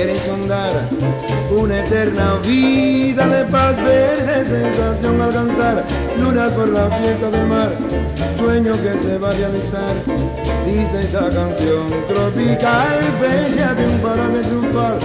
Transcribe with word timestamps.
Siquiera 0.00 0.18
insondar 0.18 0.88
una 1.50 1.80
eterna 1.80 2.36
vida 2.42 3.26
de 3.26 3.44
paz 3.50 3.76
verde 3.84 4.46
sensación 4.46 5.20
al 5.20 5.30
cantar 5.30 5.84
Lunas 6.18 6.50
por 6.52 6.68
la 6.68 6.88
fiesta 6.88 7.30
del 7.30 7.46
mar 7.46 7.70
Sueño 8.38 8.72
que 8.80 8.94
se 9.02 9.18
va 9.18 9.28
a 9.28 9.32
realizar 9.32 9.94
Dice 10.64 11.00
esta 11.00 11.28
canción 11.28 11.86
tropical 12.08 12.98
Bella 13.20 13.74
de 13.74 13.84
un 13.84 13.98
paraje 13.98 14.40
triunfal 14.40 14.98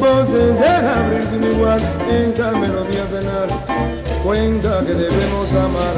Voces 0.00 0.58
de 0.58 0.82
Gabriel 0.82 1.28
sin 1.30 1.44
igual 1.52 1.80
Esta 2.10 2.50
melodía 2.50 3.04
tenar 3.08 3.46
Cuenta 4.24 4.80
que 4.80 4.94
debemos 4.94 5.48
amar 5.52 5.94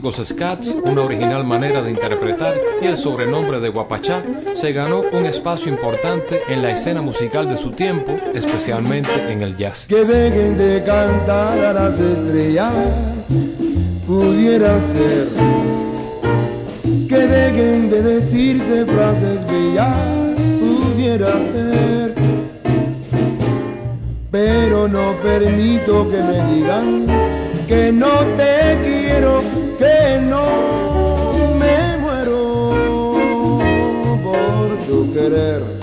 scats, 0.00 0.74
una 0.84 1.02
original 1.02 1.44
manera 1.44 1.82
de 1.82 1.90
interpretar 1.90 2.54
y 2.80 2.86
el 2.86 2.96
sobrenombre 2.96 3.60
de 3.60 3.68
Guapachá, 3.68 4.22
se 4.54 4.72
ganó 4.72 5.02
un 5.12 5.26
espacio 5.26 5.70
importante 5.70 6.40
en 6.48 6.62
la 6.62 6.70
escena 6.70 7.02
musical 7.02 7.48
de 7.48 7.56
su 7.56 7.72
tiempo, 7.72 8.18
especialmente 8.34 9.10
en 9.30 9.42
el 9.42 9.56
jazz. 9.56 9.86
que 9.86 10.04
dejen 10.04 10.56
de 10.56 10.82
cantar 10.84 11.58
a 11.58 11.72
las 11.72 11.98
estrellas, 11.98 12.72
pudiera 14.06 14.78
ser. 14.80 15.28
Que 17.08 17.26
dejen 17.26 17.90
de 17.90 18.02
decirse 18.02 18.86
frases 18.86 19.46
bellas, 19.46 19.94
pudiera 20.60 21.32
ser. 21.32 22.14
Pero 24.30 24.88
no 24.88 25.12
permito 25.22 26.08
que 26.10 26.16
me 26.16 26.54
digan 26.54 27.06
que 27.68 27.92
no 27.92 28.20
te 28.36 28.78
quiero, 28.82 29.42
me 31.58 31.96
muero 31.98 32.40
por 34.22 34.68
tu 34.86 35.12
querer. 35.12 35.81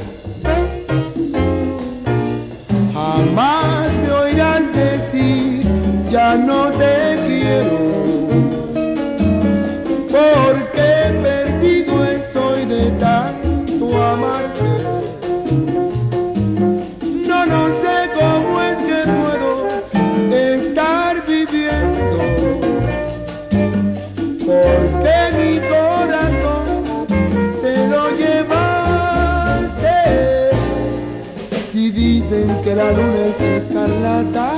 La 32.80 32.92
luna 32.94 33.22
es 33.28 33.64
escarlata, 33.64 34.52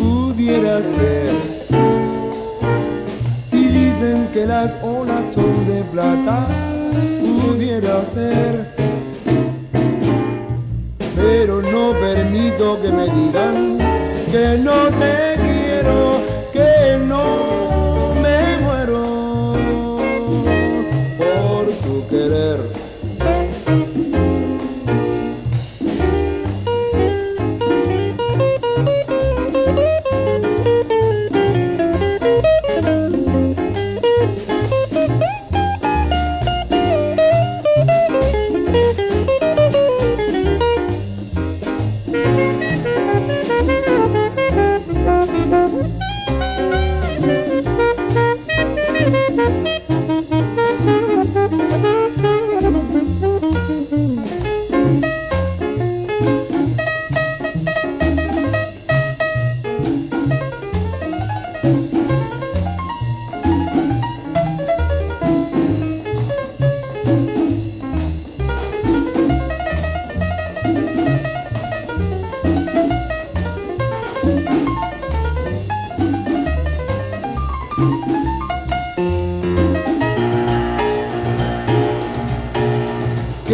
pudiera 0.00 0.78
ser. 0.80 1.32
Si 3.50 3.66
dicen 3.66 4.28
que 4.32 4.46
las 4.46 4.82
olas 4.82 5.22
son 5.34 5.66
de 5.66 5.82
plata, 5.92 6.46
pudiera 7.20 8.02
ser. 8.14 8.66
Pero 11.14 11.60
no 11.60 11.92
permito 12.00 12.80
que 12.80 12.90
me 12.98 13.04
digan 13.18 13.78
que 14.32 14.46
no 14.66 14.78
te 14.98 15.31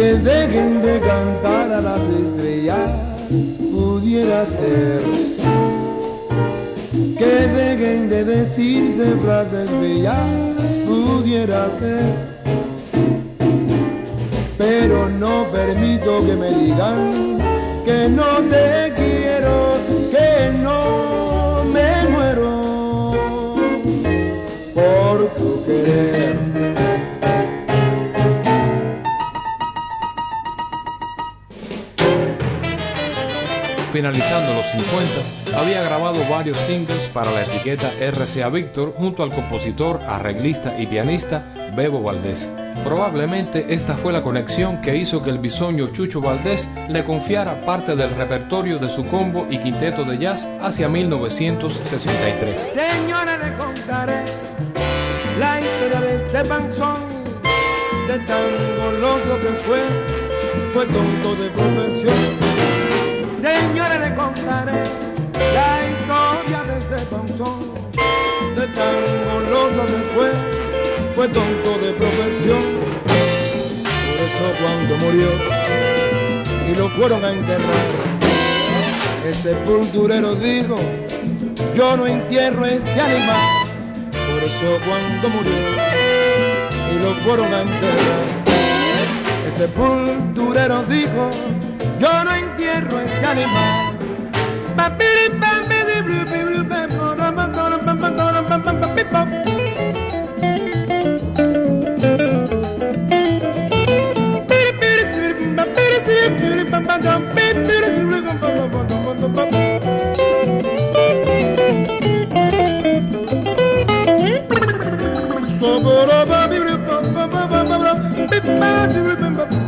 a 0.01 1.81
las 1.81 2.01
estrellas 2.01 2.89
pudiera 3.73 4.45
ser. 4.45 5.01
Que 7.17 7.47
dejen 7.47 8.09
de 8.09 8.23
decirse 8.23 9.15
frases 9.21 9.69
bellas 9.81 10.17
pudiera 10.87 11.67
ser. 11.79 12.01
Pero 14.57 15.09
no 15.09 15.43
permito 15.51 16.25
que 16.25 16.35
me 16.35 16.49
digan 16.49 17.37
que 17.83 18.09
no 18.09 18.37
te 18.49 18.93
quiero 18.95 19.77
que 20.11 20.57
no 20.63 21.65
me 21.73 22.09
muero 22.09 23.11
por 24.73 25.27
tu 25.37 25.65
querer 25.65 26.48
finalizando 33.99 34.53
los 34.53 34.65
50, 34.67 35.57
había 35.59 35.83
grabado 35.83 36.23
varios 36.29 36.57
singles 36.61 37.09
para 37.09 37.33
la 37.33 37.43
etiqueta 37.43 37.91
RCA 37.99 38.47
Victor 38.47 38.93
junto 38.97 39.23
al 39.23 39.29
compositor, 39.29 39.99
arreglista 40.07 40.79
y 40.79 40.87
pianista 40.87 41.43
Bebo 41.75 42.01
Valdés. 42.01 42.49
Probablemente 42.85 43.73
esta 43.73 43.97
fue 43.97 44.13
la 44.13 44.21
conexión 44.21 44.79
que 44.79 44.95
hizo 44.95 45.21
que 45.21 45.31
el 45.31 45.39
bisoño 45.39 45.89
Chucho 45.89 46.21
Valdés 46.21 46.69
le 46.87 47.03
confiara 47.03 47.65
parte 47.65 47.97
del 47.97 48.11
repertorio 48.11 48.79
de 48.79 48.89
su 48.89 49.03
combo 49.03 49.47
y 49.49 49.59
quinteto 49.59 50.05
de 50.05 50.17
jazz 50.17 50.47
hacia 50.61 50.87
1963. 50.87 52.71
Señora, 52.73 53.37
le 53.37 53.57
contaré 53.57 54.23
la 55.37 55.59
historia 55.59 55.99
de 55.99 56.15
este 56.15 56.45
panzón, 56.45 56.99
de 58.07 58.17
tan 58.19 58.45
goloso 58.77 59.41
que 59.41 59.59
fue, 59.65 59.81
fue 60.73 60.85
tonto 60.85 61.35
de 61.35 61.49
profesión 61.49 62.38
Señores, 63.41 64.01
le 64.01 64.15
contaré 64.15 64.83
la 65.53 65.79
historia 65.87 66.61
de 66.67 66.79
este 66.79 67.05
panzón, 67.05 67.59
de 68.53 68.67
tan 68.67 68.95
goloso 69.31 69.85
que 69.85 69.99
fue, 70.13 70.31
fue 71.15 71.27
tonto 71.29 71.77
de 71.79 71.93
profesión. 71.93 72.63
Por 73.05 74.19
eso 74.27 74.45
cuando 74.61 74.97
murió 74.97 75.29
y 76.69 76.75
lo 76.75 76.89
fueron 76.89 77.23
a 77.23 77.31
enterrar, 77.31 77.87
el 79.25 79.35
sepulturero 79.35 80.35
dijo, 80.35 80.75
yo 81.73 81.95
no 81.95 82.07
entierro 82.07 82.65
este 82.65 82.99
animal. 82.99 83.47
Por 84.11 84.43
eso 84.43 84.85
cuando 84.85 85.29
murió 85.29 85.53
y 86.91 87.01
lo 87.01 87.13
fueron 87.23 87.53
a 87.53 87.61
enterrar, 87.61 88.25
el 89.45 89.53
sepulturero 89.53 90.83
dijo, 90.83 91.29
yo 92.01 92.23
no 92.25 92.31
entierro 92.31 92.48
este 92.87 93.25
animal. 93.25 93.89
sintonizando 118.99 119.58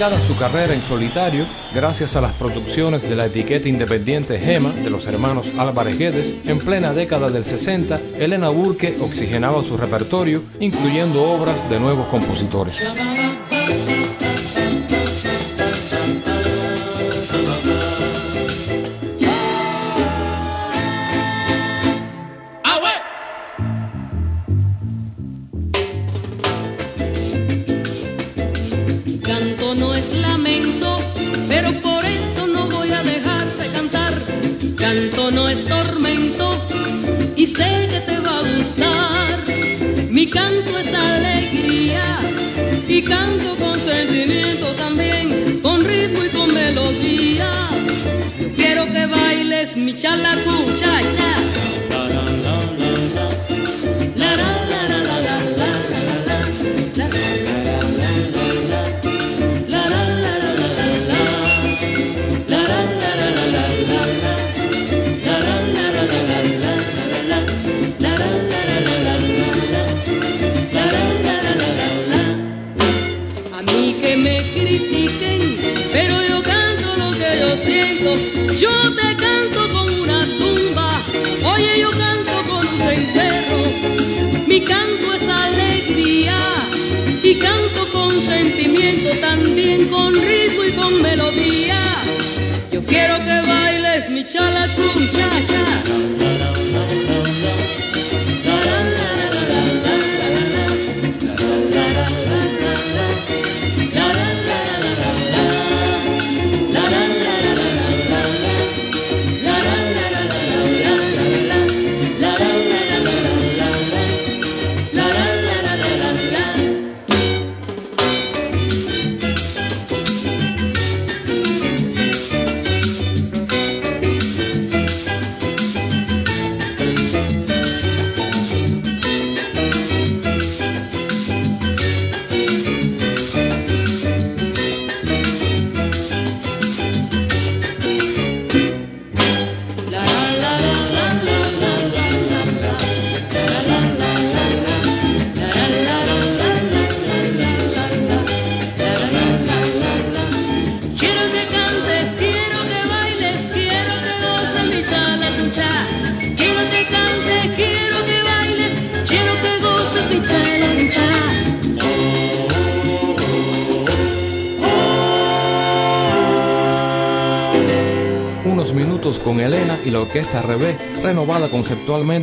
Afincada 0.00 0.26
su 0.26 0.34
carrera 0.34 0.72
en 0.72 0.80
solitario, 0.80 1.44
gracias 1.74 2.16
a 2.16 2.22
las 2.22 2.32
producciones 2.32 3.02
de 3.02 3.14
la 3.14 3.26
etiqueta 3.26 3.68
independiente 3.68 4.40
Gema 4.40 4.72
de 4.72 4.88
los 4.88 5.06
hermanos 5.06 5.52
Álvarez 5.58 5.98
Guedes, 5.98 6.36
en 6.46 6.58
plena 6.58 6.94
década 6.94 7.28
del 7.28 7.44
60, 7.44 8.00
Elena 8.18 8.48
Burke 8.48 8.96
oxigenaba 8.98 9.62
su 9.62 9.76
repertorio, 9.76 10.42
incluyendo 10.58 11.22
obras 11.22 11.68
de 11.68 11.78
nuevos 11.78 12.06
compositores. 12.06 12.80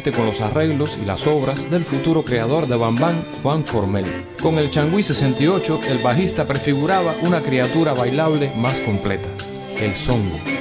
Con 0.05 0.25
los 0.25 0.41
arreglos 0.41 0.97
y 1.01 1.05
las 1.05 1.25
obras 1.27 1.71
del 1.71 1.83
futuro 1.83 2.23
creador 2.23 2.67
de 2.67 2.75
Bambán, 2.75 3.23
Juan 3.41 3.65
Formel. 3.65 4.05
Con 4.41 4.57
el 4.57 4.69
Changui 4.69 5.03
68, 5.03 5.81
el 5.89 5.97
bajista 5.99 6.45
prefiguraba 6.45 7.15
una 7.23 7.41
criatura 7.41 7.93
bailable 7.93 8.51
más 8.55 8.79
completa, 8.81 9.27
el 9.79 9.95
songo. 9.95 10.56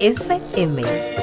FM. 0.00 1.15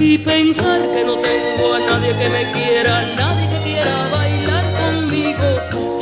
Y 0.00 0.18
pensar 0.18 0.80
que 0.94 1.04
no 1.04 1.16
tengo 1.18 1.74
a 1.74 1.78
nadie 1.80 2.12
que 2.16 2.28
me 2.28 2.52
quiera, 2.52 3.14
nadie 3.16 3.48
que 3.48 3.62
quiera 3.64 4.08
bailar 4.10 4.64
conmigo. 4.80 6.01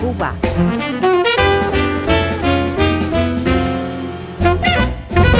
Cuba. 0.00 0.34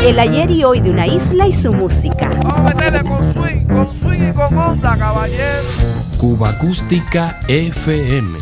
El 0.05 0.19
ayer 0.19 0.51
y 0.51 0.65
hoy 0.65 0.81
de 0.81 0.91
una 0.91 1.07
isla 1.07 1.47
y 1.47 1.53
su 1.53 1.73
música. 1.73 2.29
Vamos 2.43 2.59
a 2.59 2.63
meterle 2.63 3.03
con 3.03 3.33
swing, 3.33 3.65
con 3.67 3.95
swing 3.95 4.31
y 4.31 4.33
con 4.33 4.59
onda, 4.59 4.97
caballero. 4.97 5.63
Cuba 6.19 6.51
Acústica 6.51 7.41
FM. 7.49 8.39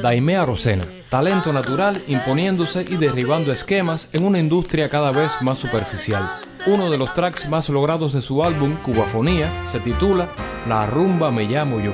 Daimea 0.00 0.46
Rosena, 0.46 0.84
talento 1.10 1.52
natural 1.52 2.02
imponiéndose 2.06 2.86
y 2.88 2.96
derribando 2.96 3.52
esquemas 3.52 4.08
en 4.12 4.24
una 4.24 4.38
industria 4.38 4.88
cada 4.88 5.12
vez 5.12 5.32
más 5.42 5.58
superficial. 5.58 6.40
Uno 6.66 6.90
de 6.90 6.98
los 6.98 7.14
tracks 7.14 7.48
más 7.48 7.70
logrados 7.70 8.12
de 8.12 8.20
su 8.20 8.44
álbum, 8.44 8.76
Cubafonía, 8.82 9.50
se 9.72 9.80
titula 9.80 10.28
La 10.68 10.86
rumba 10.86 11.30
me 11.30 11.44
llamo 11.44 11.80
yo. 11.80 11.92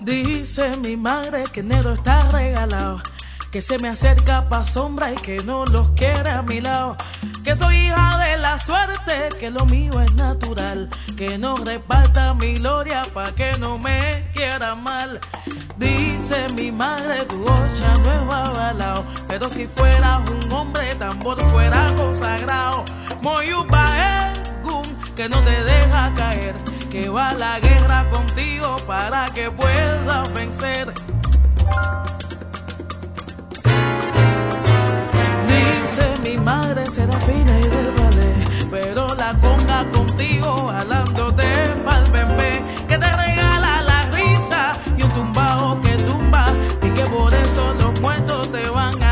Dice 0.00 0.76
mi 0.76 0.96
madre 0.96 1.44
que 1.52 1.60
enero 1.60 1.92
está 1.92 2.30
regalado, 2.30 3.02
que 3.50 3.60
se 3.60 3.78
me 3.78 3.88
acerca 3.88 4.48
pa' 4.48 4.64
sombra 4.64 5.12
y 5.12 5.16
que 5.16 5.42
no 5.42 5.64
los 5.64 5.90
quiere 5.90 6.30
a 6.30 6.42
mi 6.42 6.60
lado. 6.60 6.96
Que 7.44 7.56
soy 7.56 7.76
hija 7.76 8.18
de 8.18 8.36
la 8.36 8.58
suerte, 8.58 9.28
que 9.38 9.50
lo 9.50 9.66
mío 9.66 10.00
es 10.00 10.12
natural, 10.14 10.88
que 11.16 11.38
no 11.38 11.56
reparta 11.56 12.34
mi 12.34 12.54
gloria 12.54 13.02
pa' 13.12 13.32
que 13.32 13.52
no 13.58 13.78
me 13.78 14.30
quiera 14.32 14.74
mal. 14.74 15.20
Dice 15.76 16.46
mi 16.54 16.70
madre, 16.70 17.24
tu 17.24 17.42
ocha 17.42 17.94
no 18.04 18.12
es 18.12 18.32
avalao, 18.32 19.04
pero 19.28 19.50
si 19.50 19.66
fueras 19.66 20.28
un 20.30 20.52
hombre, 20.52 20.94
tambor 20.94 21.40
fuera 21.50 21.92
consagrado. 21.96 22.84
Moyupa 23.20 23.92
que 25.14 25.28
no 25.28 25.40
te 25.42 25.64
deja 25.64 26.12
caer, 26.14 26.54
que 26.90 27.08
va 27.08 27.28
a 27.28 27.34
la 27.34 27.60
guerra 27.60 28.08
contigo 28.10 28.76
para 28.86 29.26
que 29.26 29.50
puedas 29.50 30.32
vencer. 30.32 30.92
Mi 36.22 36.36
madre 36.36 36.88
será 36.90 37.18
fina 37.20 37.58
y 37.58 37.68
del 37.68 37.90
ballet, 37.98 38.70
pero 38.70 39.06
la 39.14 39.34
conga 39.40 39.84
contigo 39.90 40.68
jalándote 40.68 41.44
pa'l 41.84 42.10
bebé, 42.10 42.64
que 42.88 42.96
te 42.98 43.10
regala 43.24 43.82
la 43.82 44.02
risa 44.12 44.78
y 44.96 45.02
un 45.02 45.10
tumbao 45.10 45.80
que 45.80 45.96
tumba, 45.96 46.46
y 46.82 46.90
que 46.90 47.04
por 47.06 47.34
eso 47.34 47.74
los 47.74 48.00
muertos 48.00 48.50
te 48.52 48.68
van 48.70 49.02
a 49.02 49.11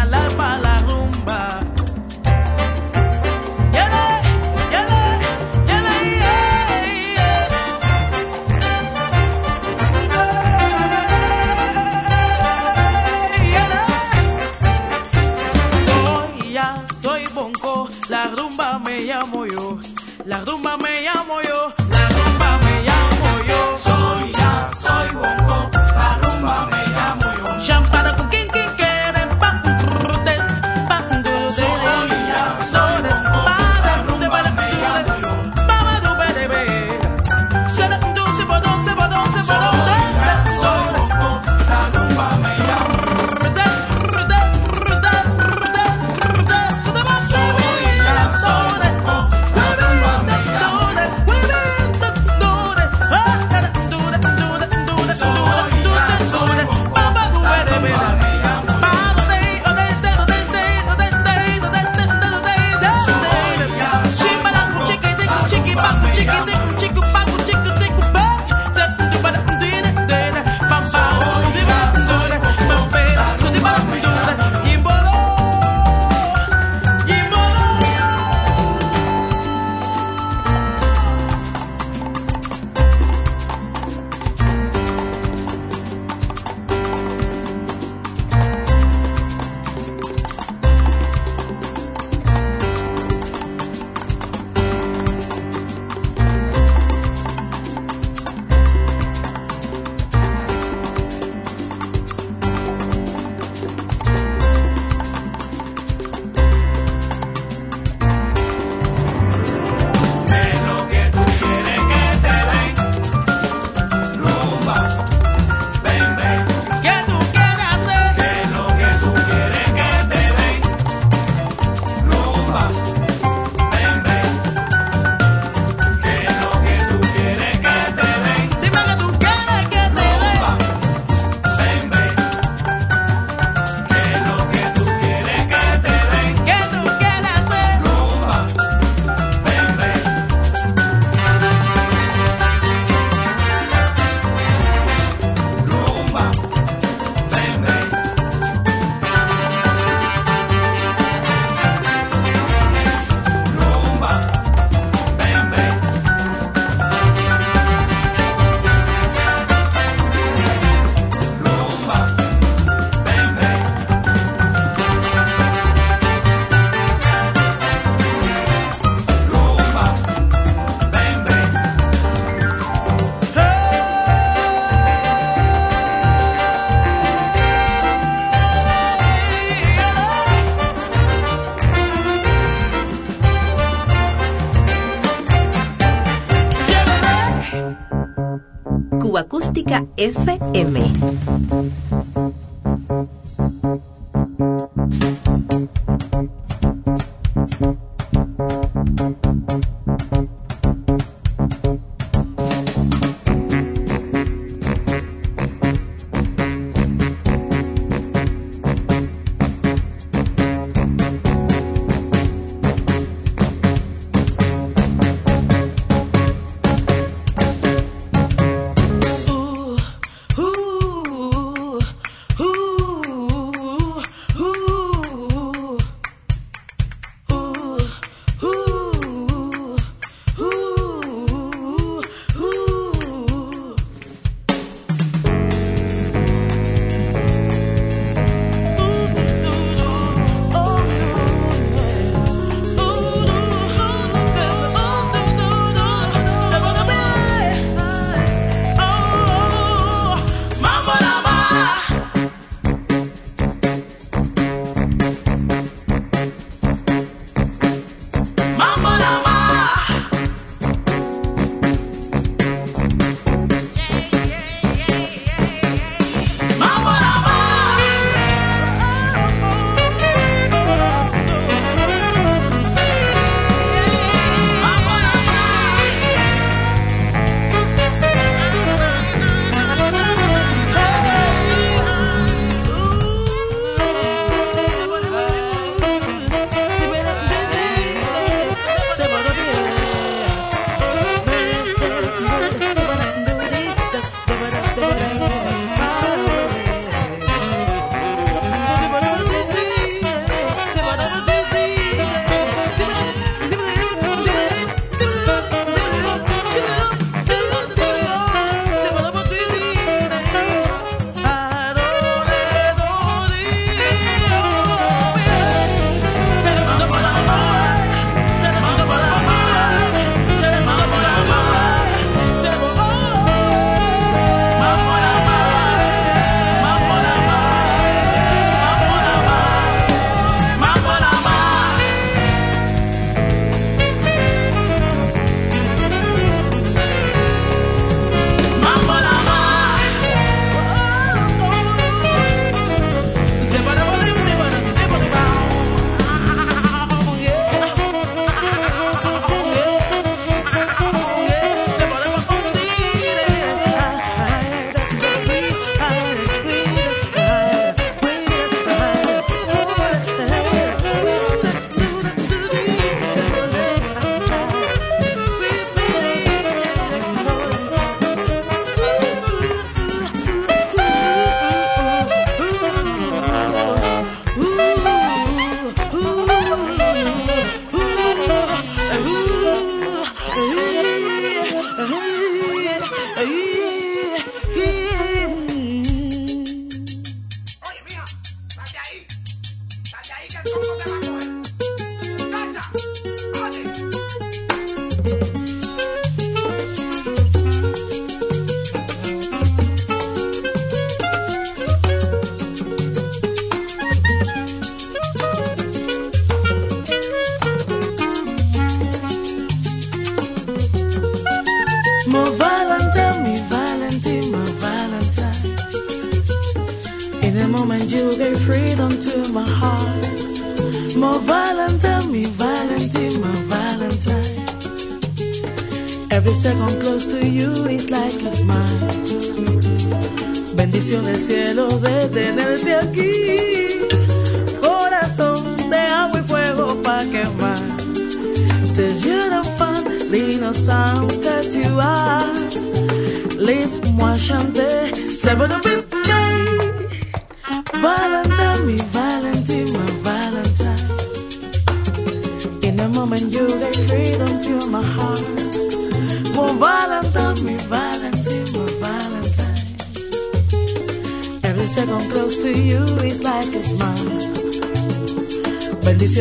Acústica 190.00 191.79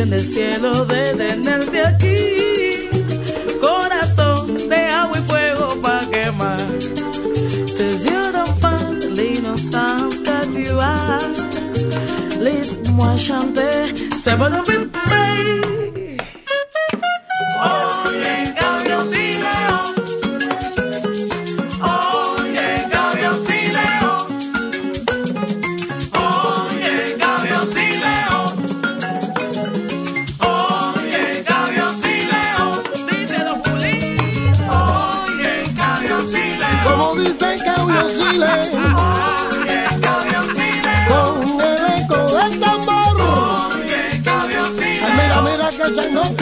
en 0.00 0.12
el 0.14 0.20
cielo 0.20 0.86
de 0.86 1.12
tener 1.12 1.59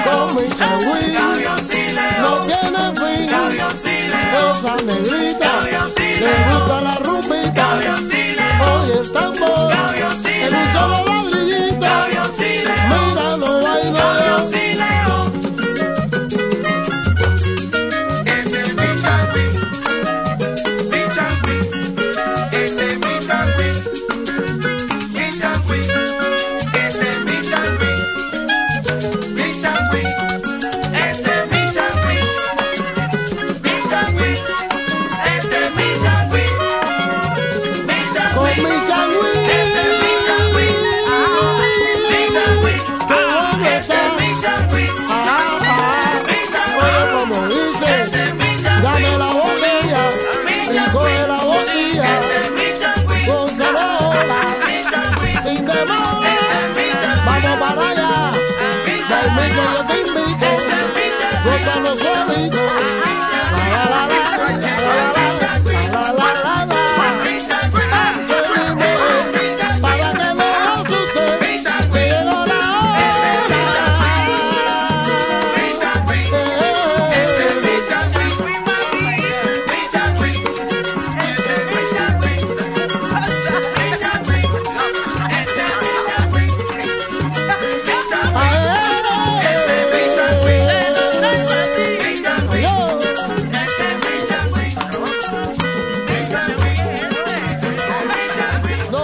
Con 0.04 0.36
mi 0.36 0.48
cabioncile, 0.48 2.06
No 2.22 2.40
tiene 2.40 2.78
fin. 2.94 3.87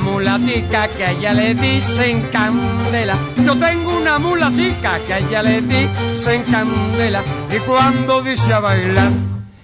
Mulatica 0.00 0.88
que 0.88 1.04
a 1.04 1.10
ella 1.12 1.32
le 1.32 1.54
dicen 1.54 2.22
candela. 2.32 3.16
Yo 3.44 3.56
tengo 3.56 3.96
una 3.96 4.18
mulatica 4.18 4.98
que 5.06 5.14
a 5.14 5.18
ella 5.18 5.42
le 5.42 5.62
dicen 5.62 6.42
candela. 6.44 7.22
Y 7.54 7.58
cuando 7.60 8.22
dice 8.22 8.52
a 8.52 8.60
bailar, 8.60 9.10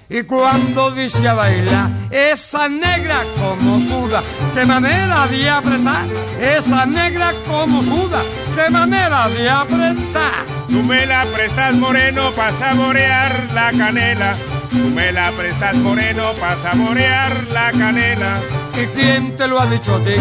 y 0.08 0.22
cuando 0.22 0.92
dice 0.92 1.26
a 1.26 1.34
bailar, 1.34 1.90
esa 2.10 2.68
negra 2.68 3.22
como 3.40 3.80
suda, 3.80 4.22
qué 4.54 4.64
manera 4.64 5.26
de 5.26 5.50
apretar. 5.50 6.06
Esa 6.40 6.86
negra 6.86 7.32
como 7.48 7.82
suda, 7.82 8.22
qué 8.54 8.70
manera 8.70 9.28
de 9.28 9.50
apretar. 9.50 10.44
Tú 10.68 10.82
me 10.82 11.06
la 11.06 11.24
prestas 11.24 11.74
moreno 11.74 12.30
para 12.32 12.52
saborear 12.52 13.48
la 13.52 13.72
canela. 13.72 14.36
Tú 14.70 14.90
me 14.94 15.12
la 15.12 15.30
prestas 15.32 15.76
moreno 15.76 16.32
para 16.40 16.56
saborear 16.56 17.32
la 17.52 17.70
canela. 17.72 18.40
¿Y 18.74 18.86
quién 18.86 19.36
te 19.36 19.46
lo 19.46 19.60
ha 19.60 19.66
dicho 19.66 19.96
a 19.96 20.04
ti? 20.04 20.14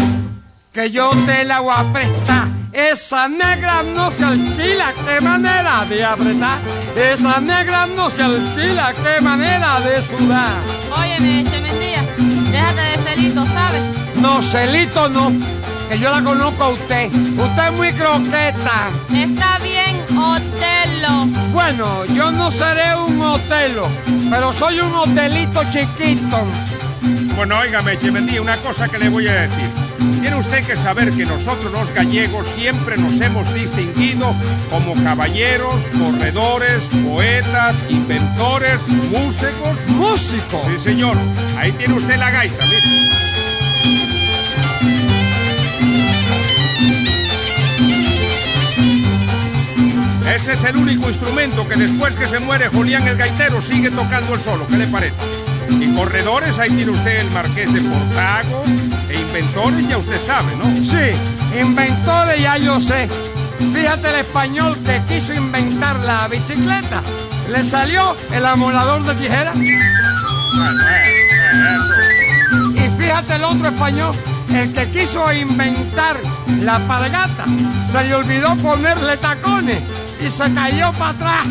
Que 0.72 0.90
yo 0.90 1.10
te 1.26 1.44
la 1.44 1.60
voy 1.60 1.74
a 1.76 1.92
prestar. 1.92 2.48
Esa 2.72 3.28
negra 3.28 3.82
no 3.82 4.10
se 4.10 4.24
alquila, 4.24 4.92
qué 5.06 5.20
manera 5.20 5.86
de 5.86 6.04
apretar. 6.04 6.58
Esa 6.94 7.40
negra 7.40 7.86
no 7.86 8.10
se 8.10 8.22
alquila, 8.22 8.92
qué 8.92 9.20
manera 9.22 9.80
de 9.80 10.02
sudar. 10.02 10.56
Óyeme, 10.94 11.44
Chemendía, 11.50 12.02
déjate 12.50 12.80
de 12.82 12.96
celito, 12.98 13.46
¿sabes? 13.46 13.82
No, 14.16 14.42
celito 14.42 15.08
no, 15.08 15.32
que 15.88 15.98
yo 15.98 16.10
la 16.10 16.22
conozco 16.22 16.64
a 16.64 16.68
usted. 16.68 17.06
Usted 17.12 17.66
es 17.66 17.72
muy 17.72 17.92
croqueta. 17.92 18.90
Está 19.14 19.58
bien, 19.62 19.85
Otelo. 20.34 21.26
Bueno, 21.52 22.04
yo 22.06 22.30
no 22.32 22.50
seré 22.50 22.94
un 22.96 23.20
hotelo, 23.20 23.88
pero 24.30 24.52
soy 24.52 24.80
un 24.80 24.94
hotelito 24.94 25.62
chiquito. 25.70 26.44
Bueno, 27.36 27.58
óigame, 27.58 27.98
Chemendía, 27.98 28.40
una 28.40 28.56
cosa 28.56 28.88
que 28.88 28.98
le 28.98 29.08
voy 29.08 29.28
a 29.28 29.42
decir. 29.42 29.68
Tiene 30.20 30.36
usted 30.36 30.64
que 30.66 30.76
saber 30.76 31.12
que 31.12 31.24
nosotros 31.24 31.70
los 31.70 31.92
gallegos 31.92 32.48
siempre 32.48 32.96
nos 32.96 33.20
hemos 33.20 33.52
distinguido 33.54 34.34
como 34.70 34.94
caballeros, 35.04 35.74
corredores, 35.98 36.88
poetas, 37.06 37.76
inventores, 37.88 38.80
músicos. 38.88 39.78
¿Músico? 39.88 40.62
Sí, 40.68 40.78
señor. 40.78 41.16
Ahí 41.58 41.72
tiene 41.72 41.94
usted 41.94 42.16
la 42.16 42.30
gaita, 42.30 42.64
mire. 42.64 43.15
Ese 50.34 50.54
es 50.54 50.64
el 50.64 50.76
único 50.76 51.08
instrumento 51.08 51.66
que 51.68 51.76
después 51.76 52.16
que 52.16 52.26
se 52.26 52.40
muere 52.40 52.68
Julián 52.68 53.06
el 53.06 53.16
gaitero 53.16 53.62
sigue 53.62 53.90
tocando 53.90 54.34
el 54.34 54.40
solo. 54.40 54.66
¿Qué 54.66 54.76
le 54.76 54.86
parece? 54.88 55.14
Y 55.70 55.94
corredores, 55.94 56.58
ahí 56.58 56.70
tiene 56.70 56.90
usted 56.90 57.20
el 57.20 57.30
marqués 57.30 57.72
de 57.72 57.80
Portago. 57.80 58.64
E 59.08 59.20
inventores, 59.20 59.88
ya 59.88 59.98
usted 59.98 60.20
sabe, 60.20 60.56
¿no? 60.56 60.64
Sí, 60.84 61.58
inventores 61.60 62.40
ya 62.40 62.58
yo 62.58 62.80
sé. 62.80 63.08
Fíjate 63.72 64.08
el 64.08 64.16
español 64.16 64.76
que 64.84 65.00
quiso 65.08 65.32
inventar 65.32 65.96
la 66.00 66.26
bicicleta. 66.28 67.02
Le 67.48 67.62
salió 67.62 68.16
el 68.32 68.44
amolador 68.44 69.04
de 69.04 69.14
tijera. 69.14 69.52
Bueno, 69.52 70.82
eh, 70.90 71.16
eh. 72.74 72.84
Y 72.84 73.00
fíjate 73.00 73.36
el 73.36 73.44
otro 73.44 73.68
español, 73.68 74.14
el 74.52 74.72
que 74.72 74.88
quiso 74.90 75.32
inventar 75.32 76.16
la 76.60 76.78
palgata. 76.80 77.44
Se 77.92 78.04
le 78.04 78.14
olvidó 78.14 78.56
ponerle 78.56 79.16
tacones 79.18 79.82
y 80.20 80.30
se 80.30 80.52
cayó 80.54 80.92
para 80.92 81.10
atrás. 81.10 81.46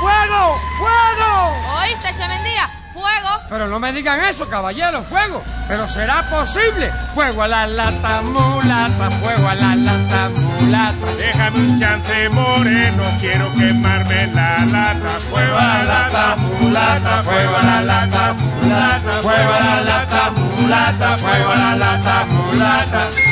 ¡Fuego! 0.00 0.60
¡Fuego! 0.78 1.80
¿Oíste, 1.80 2.14
Chemendía? 2.16 2.70
¡Fuego! 2.92 3.28
Pero 3.48 3.66
no 3.68 3.78
me 3.78 3.92
digan 3.92 4.20
eso, 4.24 4.48
caballero, 4.48 5.02
fuego. 5.04 5.42
Pero 5.66 5.88
será 5.88 6.28
posible. 6.30 6.92
Fuego 7.14 7.42
a 7.42 7.48
la 7.48 7.66
lata 7.66 8.22
mulata, 8.22 9.10
fuego 9.10 9.48
a 9.48 9.54
la 9.54 9.74
lata 9.74 10.30
mulata. 10.34 11.06
Déjame 11.18 11.58
un 11.58 11.80
chance 11.80 12.28
moreno, 12.30 13.04
quiero 13.20 13.52
quemarme 13.54 14.26
la 14.28 14.64
lata. 14.66 15.18
Fuego 15.30 15.56
a 15.56 15.62
la 15.62 15.84
lata, 15.84 16.36
mulata, 16.36 17.22
fuego 17.22 17.56
a 17.56 17.62
la 17.62 17.80
lata, 17.82 18.34
mulata, 18.34 19.12
fuego 19.22 19.52
a 19.52 19.60
la 19.60 19.80
lata, 19.82 20.30
mulata, 20.30 21.16
fuego 21.18 21.50
a 21.50 21.56
la 21.56 21.76
lata, 21.76 22.24
mulata 22.26 23.27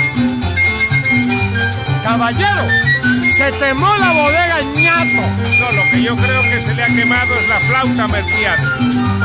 caballero, 2.16 2.66
se 3.36 3.52
temó 3.52 3.94
la 3.98 4.12
bodega 4.12 4.62
ñato. 4.74 5.20
No, 5.60 5.72
lo 5.72 5.82
que 5.90 6.02
yo 6.02 6.16
creo 6.16 6.40
que 6.40 6.62
se 6.62 6.72
le 6.74 6.82
ha 6.82 6.86
quemado 6.86 7.34
es 7.34 7.46
la 7.46 7.60
flauta 7.60 8.08
merciana. 8.08 8.72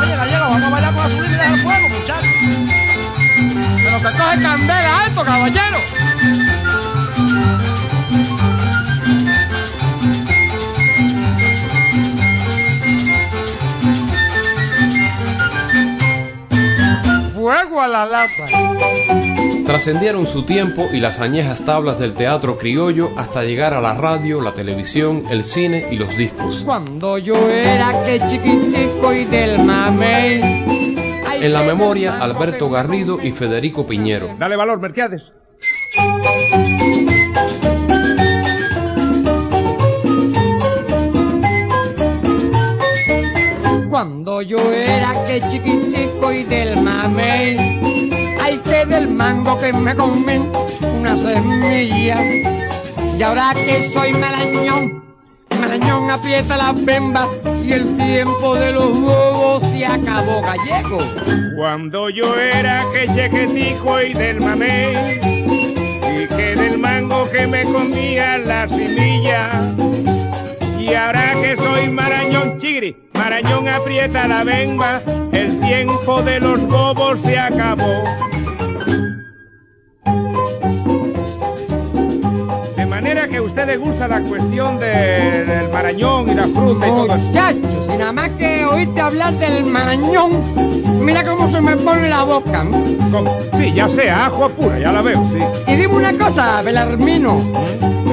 Oye, 0.02 0.16
gallego, 0.18 0.44
vamos 0.50 0.64
a 0.64 0.70
bailar 0.70 0.94
con 0.94 1.04
las 1.04 1.12
subliminales 1.14 1.54
al 1.54 1.60
fuego, 1.62 1.90
muchachos. 1.90 2.30
Pero 3.78 3.98
que 3.98 4.18
coge 4.18 4.42
candela 4.42 5.04
alto, 5.04 5.24
caballero. 5.24 5.78
Fuego 17.34 17.82
a 17.82 17.88
la 17.88 18.06
lata. 18.06 19.21
Trascendieron 19.72 20.28
su 20.28 20.44
tiempo 20.44 20.90
y 20.92 21.00
las 21.00 21.22
añejas 21.22 21.64
tablas 21.64 21.98
del 21.98 22.14
teatro 22.14 22.58
criollo 22.58 23.10
hasta 23.16 23.46
llegar 23.46 23.74
a 23.74 23.80
la 23.80 23.94
radio, 23.94 24.42
la 24.42 24.52
televisión, 24.52 25.24
el 25.32 25.46
cine 25.46 25.88
y 25.90 25.96
los 25.96 26.18
discos. 26.18 26.64
Cuando 26.66 27.18
yo 27.18 27.50
era 27.50 28.04
que 28.04 28.20
chiquitico 28.20 29.14
y 29.14 29.24
del 29.24 29.64
mamey. 29.64 30.42
En 31.42 31.54
la 31.54 31.64
memoria, 31.64 32.18
Alberto 32.20 32.70
Garrido 32.70 33.18
y 33.24 33.32
Federico 33.32 33.88
Piñero. 33.88 34.28
Dale 34.38 34.58
valor, 34.58 34.82
Merquiades. 34.82 35.32
Cuando 43.90 44.42
yo 44.42 44.60
era 44.74 45.14
que 45.26 45.40
chiquitico 45.50 46.30
y 46.34 46.44
del 46.44 46.82
mamey. 46.82 47.81
Del 49.02 49.16
mango 49.16 49.58
que 49.58 49.74
me 49.74 49.96
comí 49.96 50.38
una 51.00 51.18
semilla. 51.18 52.18
Y 53.18 53.24
ahora 53.24 53.52
que 53.56 53.90
soy 53.90 54.14
malañón, 54.14 55.04
malañón 55.60 56.12
aprieta 56.12 56.56
las 56.56 56.86
bembas 56.86 57.28
y 57.66 57.74
el 57.74 57.98
tiempo 57.98 58.54
de 58.54 58.74
los 58.74 58.90
huevos 58.90 59.64
se 59.72 59.88
acabó 59.88 60.44
gallego. 60.44 61.00
Cuando 61.58 62.12
yo 62.12 62.40
era 62.40 62.84
que 62.94 63.08
chequetico 63.08 64.00
y 64.04 64.14
del 64.14 64.40
mamey 64.40 64.94
y 66.04 66.28
que 66.28 66.56
del 66.56 66.78
mango 66.78 67.28
que 67.32 67.48
me 67.48 67.64
comía 67.64 68.38
la 68.38 68.70
semilla 68.70 69.50
y 70.78 70.94
ahora 70.94 71.34
que 71.42 71.58
soy 71.58 71.90
marañón 71.90 72.60
chigri, 72.60 72.96
marañón 73.14 73.68
aprieta 73.68 74.28
la 74.28 74.44
bemba, 74.44 75.02
el 75.32 75.60
tiempo 75.60 76.22
de 76.22 76.40
los 76.40 76.68
bobos 76.68 77.20
se 77.22 77.40
acabó. 77.40 78.04
Que 83.30 83.38
a 83.38 83.42
usted 83.44 83.66
le 83.68 83.78
gusta 83.78 84.08
la 84.10 84.20
cuestión 84.22 84.78
de- 84.80 85.46
del 85.46 85.70
marañón 85.70 86.28
y 86.28 86.34
la 86.34 86.44
fruta 86.48 86.86
y 86.86 86.90
todo 86.90 87.06
eso. 87.06 87.18
Muchachos, 87.18 87.88
si 87.90 87.98
nada 87.98 88.12
más 88.12 88.30
que 88.32 88.66
oíste 88.66 89.00
hablar 89.00 89.34
del 89.36 89.64
marañón, 89.66 90.32
mira 91.06 91.24
cómo 91.24 91.50
se 91.50 91.62
me 91.62 91.78
pone 91.78 92.10
la 92.10 92.24
boca. 92.24 92.66
¿Cómo? 93.12 93.32
Sí, 93.58 93.72
ya 93.74 93.88
sea, 93.88 94.26
ajo 94.26 94.50
pura, 94.50 94.80
ya 94.80 94.92
la 94.92 95.02
veo, 95.02 95.24
sí. 95.32 95.72
Y 95.72 95.76
dime 95.78 95.96
una 95.96 96.12
cosa, 96.18 96.62
Belarmino, 96.62 97.42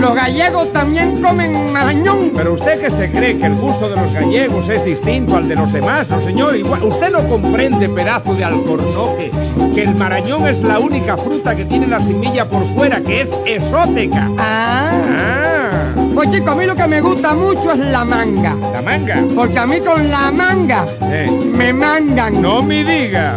los 0.01 0.15
gallegos 0.15 0.73
también 0.73 1.21
comen 1.23 1.73
marañón. 1.73 2.31
Pero 2.35 2.55
usted 2.55 2.81
que 2.81 2.91
se 2.91 3.11
cree 3.11 3.39
que 3.39 3.47
el 3.47 3.55
gusto 3.57 3.89
de 3.89 3.97
los 3.97 4.13
gallegos 4.13 4.69
es 4.69 4.85
distinto 4.85 5.37
al 5.37 5.49
de 5.49 5.57
los 5.57 5.73
demás, 5.73 6.09
no 6.09 6.21
señor, 6.21 6.57
igual, 6.57 6.83
usted 6.85 7.11
no 7.11 7.23
comprende, 7.29 7.89
pedazo 7.89 8.35
de 8.35 8.45
alcornoque, 8.45 9.31
que 9.75 9.83
el 9.83 9.95
marañón 9.95 10.47
es 10.47 10.61
la 10.63 10.79
única 10.79 11.17
fruta 11.17 11.55
que 11.55 11.65
tiene 11.65 11.87
la 11.87 12.01
semilla 12.01 12.49
por 12.49 12.65
fuera, 12.75 13.01
que 13.01 13.23
es 13.23 13.31
exótica. 13.47 14.31
Ah. 14.39 14.91
Ah, 15.17 15.71
Pues 16.15 16.31
chico, 16.31 16.51
a 16.51 16.55
mí 16.55 16.67
lo 16.67 16.75
que 16.75 16.87
me 16.87 17.01
gusta 17.01 17.35
mucho 17.35 17.73
es 17.73 17.79
la 17.79 18.05
manga. 18.05 18.57
la 18.73 18.83
manga. 18.83 19.17
Porque 19.35 19.59
a 19.59 19.67
mí 19.67 19.81
con 19.81 20.09
la 20.11 20.31
manga 20.31 20.85
Eh, 21.03 21.29
me 21.53 21.73
mangan. 21.73 22.41
no 22.43 22.63
me 22.63 22.85
diga. 22.85 23.37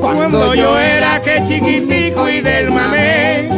Cuando 0.00 0.54
yo 0.54 0.78
era 0.78 1.20
que 1.20 1.42
chiquitico 1.46 2.28
y 2.28 2.40
del 2.40 2.70
mamé, 2.70 3.48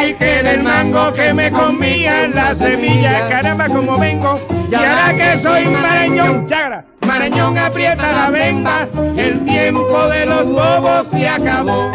ay 0.00 0.14
que 0.14 0.42
del 0.42 0.62
mango 0.62 1.12
que 1.12 1.34
me 1.34 1.50
comía 1.50 2.28
la 2.28 2.54
semilla, 2.54 3.28
caramba 3.28 3.66
como 3.66 3.98
vengo, 3.98 4.40
y 4.70 4.74
ahora 4.74 5.12
que 5.14 5.38
soy 5.38 5.66
marañón, 5.66 6.46
chagra, 6.46 6.84
marañón 7.06 7.58
aprieta 7.58 8.10
la 8.12 8.30
venda, 8.30 8.88
el 9.16 9.44
tiempo 9.44 10.08
de 10.08 10.26
los 10.26 10.46
bobos 10.48 11.06
se 11.10 11.28
acabó. 11.28 11.90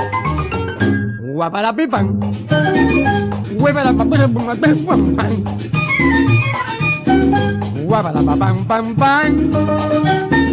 Guaparapipan. 1.33 2.19
Huevarapapan. 3.57 4.33
Guaparapapan, 7.87 8.65
pam, 8.65 8.95
pam. 8.95 10.44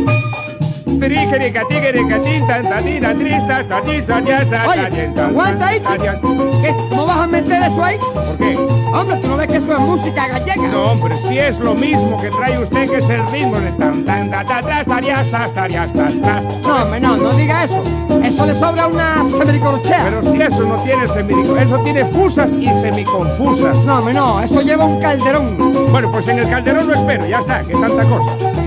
¿Qué? 6.62 6.74
¿Cómo 6.90 7.06
vas 7.06 7.18
a 7.18 7.26
meter 7.26 7.62
eso 7.62 7.84
ahí? 7.84 7.98
¿Por 7.98 8.38
qué? 8.38 8.56
Hombre, 8.56 9.16
¿tú 9.16 9.28
no 9.28 9.36
ves 9.36 9.48
que 9.48 9.56
eso 9.56 9.72
es 9.72 9.80
música 9.80 10.28
gallega? 10.28 10.68
No, 10.68 10.92
hombre, 10.92 11.16
si 11.26 11.38
es 11.38 11.58
lo 11.58 11.74
mismo 11.74 12.16
que 12.20 12.30
trae 12.30 12.58
usted, 12.62 12.88
que 12.88 12.98
es 12.98 13.08
el 13.08 13.26
ritmo 13.28 13.58
de 13.58 13.72
tan 13.72 14.04
tan 14.04 14.30
ta 14.30 14.44
ta 14.44 14.62
ta. 14.62 16.40
No, 16.62 16.82
hombre, 16.82 17.00
no, 17.00 17.16
no 17.16 17.32
diga 17.32 17.64
eso. 17.64 17.82
Eso 18.22 18.46
le 18.46 18.54
sobra 18.54 18.86
una 18.86 19.24
semiricorchea. 19.24 20.04
Pero 20.04 20.22
si 20.30 20.42
eso 20.42 20.62
no 20.62 20.76
tiene 20.82 21.08
semirico, 21.08 21.56
eso 21.56 21.78
tiene 21.78 22.04
fusas 22.06 22.50
y 22.52 22.68
semiconfusas. 22.68 23.76
No, 23.78 23.98
hombre, 23.98 24.14
no, 24.14 24.40
eso 24.40 24.60
lleva 24.60 24.84
un 24.84 25.00
calderón. 25.00 25.56
Bueno, 25.90 26.10
pues 26.12 26.28
en 26.28 26.38
el 26.38 26.48
calderón 26.48 26.86
lo 26.86 26.94
espero, 26.94 27.26
ya 27.26 27.40
está, 27.40 27.64
que 27.64 27.72
tanta 27.72 28.04
cosa. 28.04 28.61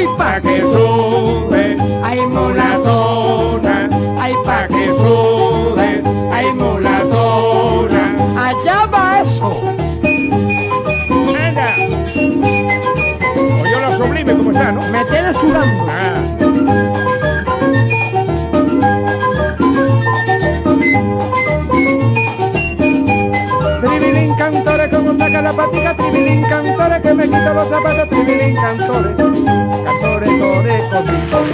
¡Ay, 0.00 0.06
pa! 0.16 0.40
Que 0.40 0.62
sube, 0.62 1.76
¡Ay, 2.02 2.26
mulatona, 2.26 3.86
¡Ay, 4.18 4.34
pa' 4.46 4.66
que 4.66 4.86
sube, 4.86 6.02
ay 6.32 6.54
mulatona. 6.54 8.16
¡Allá 8.34 8.86
va 8.86 9.20
eso! 9.20 9.60
Anda. 11.46 11.68
O 13.60 13.66
yo 13.66 13.80
la 13.80 13.96
sublime 13.98 14.32
como 14.32 14.52
está, 14.52 14.72
¿no? 14.72 14.80
Me 14.88 15.04
tiene 15.04 15.34
sudando. 15.34 15.99
La 25.42 25.52
patica, 25.52 25.96
tribilín 25.96 26.42
cantore, 26.42 27.02
que 27.02 27.14
me 27.14 27.24
quita 27.24 27.52
los 27.54 27.68
zapatos, 27.68 28.08
tribilín 28.08 28.54
cantore, 28.54 29.16
cantore, 29.16 30.26
tore. 30.90 31.50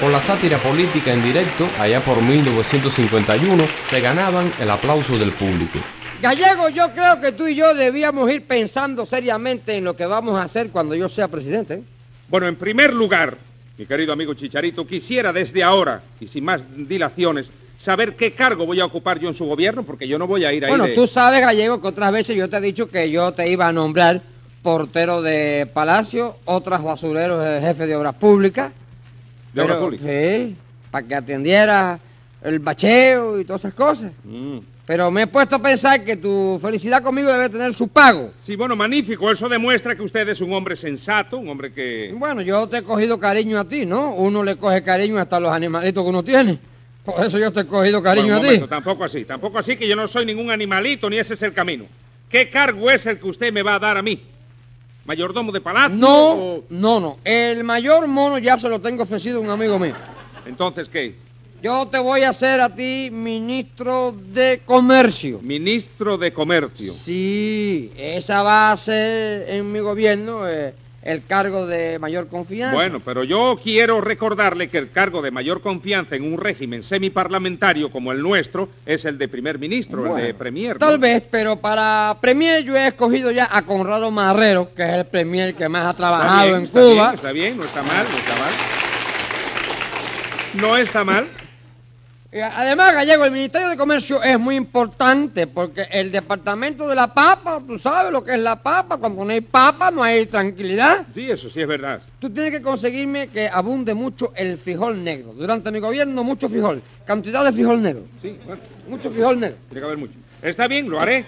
Con 0.00 0.12
la 0.12 0.20
sátira 0.20 0.58
política 0.58 1.12
en 1.12 1.22
directo, 1.22 1.66
allá 1.78 2.00
por 2.00 2.20
1951, 2.20 3.64
se 3.88 4.00
ganaban 4.00 4.52
el 4.60 4.70
aplauso 4.70 5.16
del 5.18 5.32
público. 5.32 5.78
Gallego, 6.20 6.68
yo 6.68 6.92
creo 6.92 7.20
que 7.20 7.32
tú 7.32 7.46
y 7.46 7.54
yo 7.54 7.74
debíamos 7.74 8.30
ir 8.30 8.46
pensando 8.46 9.06
seriamente 9.06 9.76
en 9.76 9.84
lo 9.84 9.96
que 9.96 10.06
vamos 10.06 10.34
a 10.34 10.42
hacer 10.42 10.70
cuando 10.70 10.94
yo 10.94 11.08
sea 11.08 11.28
presidente. 11.28 11.82
Bueno, 12.28 12.46
en 12.46 12.56
primer 12.56 12.92
lugar, 12.92 13.38
mi 13.78 13.86
querido 13.86 14.12
amigo 14.12 14.34
Chicharito, 14.34 14.86
quisiera 14.86 15.32
desde 15.32 15.62
ahora, 15.62 16.02
y 16.20 16.26
sin 16.26 16.44
más 16.44 16.64
dilaciones, 16.76 17.50
saber 17.76 18.16
qué 18.16 18.32
cargo 18.32 18.66
voy 18.66 18.80
a 18.80 18.84
ocupar 18.84 19.18
yo 19.18 19.28
en 19.28 19.34
su 19.34 19.44
gobierno, 19.46 19.82
porque 19.84 20.08
yo 20.08 20.18
no 20.18 20.26
voy 20.26 20.44
a 20.44 20.52
ir 20.52 20.64
ahí 20.64 20.70
Bueno, 20.70 20.84
de- 20.84 20.94
tú 20.94 21.06
sabes, 21.06 21.40
Gallego, 21.40 21.80
que 21.80 21.88
otras 21.88 22.12
veces 22.12 22.36
yo 22.36 22.48
te 22.48 22.56
he 22.56 22.60
dicho 22.60 22.88
que 22.88 23.10
yo 23.10 23.32
te 23.32 23.48
iba 23.50 23.68
a 23.68 23.72
nombrar 23.72 24.22
portero 24.62 25.22
de 25.22 25.68
palacio, 25.72 26.36
otras 26.44 26.82
basureros 26.82 27.44
de 27.44 27.60
jefe 27.60 27.86
de 27.86 27.96
obras 27.96 28.14
públicas. 28.14 28.72
¿De 29.52 29.62
obras 29.62 29.76
públicas? 29.78 30.06
Sí, 30.08 30.56
para 30.90 31.06
que 31.06 31.14
atendiera 31.14 31.98
el 32.42 32.58
bacheo 32.58 33.40
y 33.40 33.44
todas 33.44 33.62
esas 33.62 33.74
cosas. 33.74 34.12
Mm. 34.24 34.58
Pero 34.86 35.10
me 35.10 35.22
he 35.22 35.26
puesto 35.26 35.56
a 35.56 35.58
pensar 35.62 36.04
que 36.04 36.16
tu 36.16 36.60
felicidad 36.62 37.02
conmigo 37.02 37.32
debe 37.32 37.48
tener 37.48 37.74
su 37.74 37.88
pago. 37.88 38.30
Sí, 38.38 38.54
bueno, 38.54 38.76
magnífico. 38.76 39.28
Eso 39.30 39.48
demuestra 39.48 39.96
que 39.96 40.02
usted 40.02 40.28
es 40.28 40.40
un 40.40 40.52
hombre 40.52 40.76
sensato, 40.76 41.38
un 41.38 41.48
hombre 41.48 41.72
que... 41.72 42.14
Bueno, 42.16 42.40
yo 42.40 42.68
te 42.68 42.78
he 42.78 42.82
cogido 42.82 43.18
cariño 43.18 43.58
a 43.58 43.64
ti, 43.64 43.84
¿no? 43.84 44.14
Uno 44.14 44.44
le 44.44 44.56
coge 44.56 44.84
cariño 44.84 45.18
hasta 45.18 45.40
los 45.40 45.52
animalitos 45.52 46.04
que 46.04 46.08
uno 46.08 46.22
tiene. 46.22 46.58
Por 47.06 47.24
eso 47.24 47.38
yo 47.38 47.52
te 47.52 47.60
he 47.60 47.66
cogido 47.66 48.02
cariño 48.02 48.34
Bueno, 48.34 48.40
un 48.48 48.54
a 48.56 48.58
ti. 48.62 48.68
tampoco 48.68 49.04
así, 49.04 49.24
tampoco 49.24 49.58
así, 49.58 49.76
que 49.76 49.86
yo 49.86 49.94
no 49.94 50.08
soy 50.08 50.26
ningún 50.26 50.50
animalito, 50.50 51.08
ni 51.08 51.18
ese 51.18 51.34
es 51.34 51.42
el 51.42 51.52
camino. 51.52 51.84
¿Qué 52.28 52.50
cargo 52.50 52.90
es 52.90 53.06
el 53.06 53.20
que 53.20 53.28
usted 53.28 53.52
me 53.52 53.62
va 53.62 53.76
a 53.76 53.78
dar 53.78 53.96
a 53.96 54.02
mí? 54.02 54.20
¿Mayordomo 55.04 55.52
de 55.52 55.60
palacio? 55.60 55.96
No, 55.96 56.32
o- 56.32 56.64
no, 56.68 56.98
no. 56.98 57.18
El 57.24 57.62
mayor 57.62 58.08
mono 58.08 58.38
ya 58.38 58.58
se 58.58 58.68
lo 58.68 58.80
tengo 58.80 59.04
ofrecido 59.04 59.38
a 59.38 59.40
un 59.40 59.50
amigo 59.50 59.78
mío. 59.78 59.94
Entonces, 60.44 60.88
¿qué? 60.88 61.14
Yo 61.62 61.86
te 61.86 61.98
voy 61.98 62.22
a 62.22 62.30
hacer 62.30 62.60
a 62.60 62.74
ti 62.74 63.08
ministro 63.12 64.12
de 64.12 64.62
comercio. 64.64 65.38
Ministro 65.40 66.18
de 66.18 66.32
Comercio. 66.32 66.92
Sí, 66.92 67.92
esa 67.96 68.42
va 68.42 68.72
a 68.72 68.76
ser 68.76 69.48
en 69.48 69.70
mi 69.72 69.78
gobierno 69.78 70.46
eh, 70.48 70.74
el 71.06 71.24
cargo 71.24 71.66
de 71.66 71.98
mayor 71.98 72.28
confianza. 72.28 72.74
Bueno, 72.74 73.00
pero 73.04 73.24
yo 73.24 73.58
quiero 73.62 74.00
recordarle 74.00 74.68
que 74.68 74.78
el 74.78 74.90
cargo 74.90 75.22
de 75.22 75.30
mayor 75.30 75.60
confianza 75.62 76.16
en 76.16 76.24
un 76.24 76.38
régimen 76.38 76.82
semiparlamentario 76.82 77.90
como 77.90 78.12
el 78.12 78.20
nuestro 78.22 78.68
es 78.84 79.04
el 79.04 79.16
de 79.18 79.28
primer 79.28 79.58
ministro, 79.58 80.16
el 80.16 80.22
de 80.26 80.34
premier. 80.34 80.74
¿no? 80.80 80.86
Tal 80.86 80.98
vez, 80.98 81.22
pero 81.30 81.56
para 81.56 82.16
premier 82.20 82.62
yo 82.64 82.76
he 82.76 82.88
escogido 82.88 83.30
ya 83.30 83.48
a 83.50 83.62
Conrado 83.62 84.10
Marrero, 84.10 84.74
que 84.74 84.82
es 84.82 84.92
el 84.94 85.06
premier 85.06 85.54
que 85.54 85.68
más 85.68 85.84
ha 85.86 85.90
Está 85.90 85.96
trabajado 85.96 86.44
bien, 86.46 86.56
en 86.56 86.64
está 86.64 86.80
Cuba. 86.80 86.92
bien, 86.92 87.14
está 87.14 87.32
bien, 87.32 87.56
no 87.56 87.64
está 87.64 87.82
mal, 87.82 88.06
no 88.10 88.18
está 88.18 88.34
mal. 88.34 88.52
No 90.54 90.76
está 90.76 91.04
mal. 91.04 91.28
Y 92.36 92.40
Además, 92.40 92.92
Gallego, 92.92 93.24
el 93.24 93.30
Ministerio 93.30 93.70
de 93.70 93.78
Comercio 93.78 94.22
es 94.22 94.38
muy 94.38 94.56
importante 94.56 95.46
porque 95.46 95.86
el 95.90 96.12
departamento 96.12 96.86
de 96.86 96.94
la 96.94 97.14
papa, 97.14 97.62
tú 97.66 97.78
sabes 97.78 98.12
lo 98.12 98.22
que 98.22 98.32
es 98.34 98.38
la 98.38 98.62
papa, 98.62 98.98
cuando 98.98 99.24
no 99.24 99.30
hay 99.30 99.40
papa 99.40 99.90
no 99.90 100.02
hay 100.02 100.26
tranquilidad. 100.26 101.06
Sí, 101.14 101.30
eso 101.30 101.48
sí 101.48 101.62
es 101.62 101.66
verdad. 101.66 102.02
Tú 102.18 102.28
tienes 102.28 102.52
que 102.52 102.60
conseguirme 102.60 103.28
que 103.28 103.48
abunde 103.48 103.94
mucho 103.94 104.34
el 104.36 104.58
frijol 104.58 105.02
negro. 105.02 105.32
Durante 105.32 105.70
mi 105.70 105.78
gobierno, 105.78 106.22
mucho 106.24 106.50
frijol. 106.50 106.82
cantidad 107.06 107.42
de 107.42 107.52
frijol 107.52 107.80
negro. 107.80 108.02
Sí, 108.20 108.38
bueno, 108.44 108.60
Mucho 108.86 109.10
frijol 109.10 109.40
negro. 109.40 109.56
tiene 109.70 109.80
que 109.80 109.86
haber 109.86 109.96
mucho. 109.98 110.14
Está 110.42 110.68
bien, 110.68 110.90
lo 110.90 111.00
haré, 111.00 111.24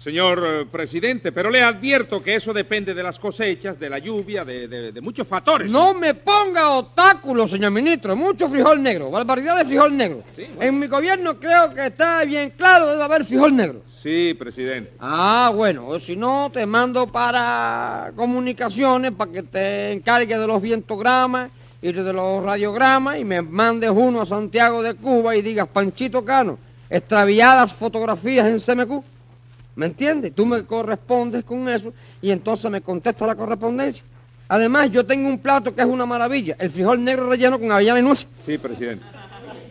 señor 0.00 0.42
eh, 0.46 0.64
presidente, 0.64 1.30
pero 1.30 1.50
le 1.50 1.62
advierto 1.62 2.22
que 2.22 2.34
eso 2.34 2.54
depende 2.54 2.94
de 2.94 3.02
las 3.02 3.18
cosechas, 3.18 3.78
de 3.78 3.90
la 3.90 3.98
lluvia, 3.98 4.46
de, 4.46 4.66
de- 4.66 4.92
de 4.92 5.00
muchos 5.02 5.28
factores. 5.28 5.70
No 5.70 5.92
me 5.92 6.14
ponga 6.14 6.70
obstáculos, 6.70 7.50
señor 7.50 7.70
ministro. 7.70 8.16
Mucho 8.16 8.48
frijol 8.48 8.82
negro. 8.82 9.10
Barbaridad 9.10 9.58
de 9.58 9.66
frijol 9.66 9.94
negro. 9.94 10.22
En 10.58 10.78
mi 10.78 10.86
gobierno 10.86 11.38
creo 11.38 11.74
que 11.74 11.86
está 11.88 12.24
bien 12.24 12.54
claro, 12.56 12.86
debe 12.86 13.02
haber 13.02 13.26
frijol 13.26 13.54
negro. 13.54 13.82
Sí, 13.88 14.34
presidente. 14.38 14.92
Ah, 14.98 15.52
bueno, 15.54 15.86
o 15.86 16.00
si 16.00 16.16
no, 16.16 16.50
te 16.50 16.64
mando 16.64 17.06
para 17.06 18.10
comunicaciones 18.16 19.12
para 19.12 19.30
que 19.30 19.42
te 19.42 19.92
encargue 19.92 20.38
de 20.38 20.46
los 20.46 20.62
vientogramas 20.62 21.50
y 21.82 21.92
de 21.92 22.12
los 22.12 22.42
radiogramas 22.42 23.18
y 23.18 23.24
me 23.26 23.42
mandes 23.42 23.90
uno 23.90 24.22
a 24.22 24.26
Santiago 24.26 24.82
de 24.82 24.94
Cuba 24.94 25.36
y 25.36 25.42
digas, 25.42 25.68
Panchito 25.68 26.24
Cano, 26.24 26.58
extraviadas 26.88 27.72
fotografías 27.74 28.46
en 28.46 28.58
CMQ. 28.58 29.04
¿Me 29.76 29.86
entiendes? 29.86 30.34
Tú 30.34 30.44
me 30.46 30.64
correspondes 30.64 31.44
con 31.44 31.68
eso 31.68 31.92
y 32.20 32.30
entonces 32.30 32.70
me 32.70 32.80
contestas 32.80 33.26
la 33.26 33.34
correspondencia. 33.34 34.04
Además, 34.48 34.90
yo 34.90 35.06
tengo 35.06 35.28
un 35.28 35.38
plato 35.38 35.74
que 35.74 35.80
es 35.80 35.86
una 35.86 36.04
maravilla, 36.06 36.56
el 36.58 36.70
frijol 36.70 37.02
negro 37.04 37.28
relleno 37.30 37.58
con 37.58 37.70
avellana 37.70 38.00
y 38.00 38.02
nuez. 38.02 38.26
Sí, 38.44 38.58
presidente. 38.58 39.04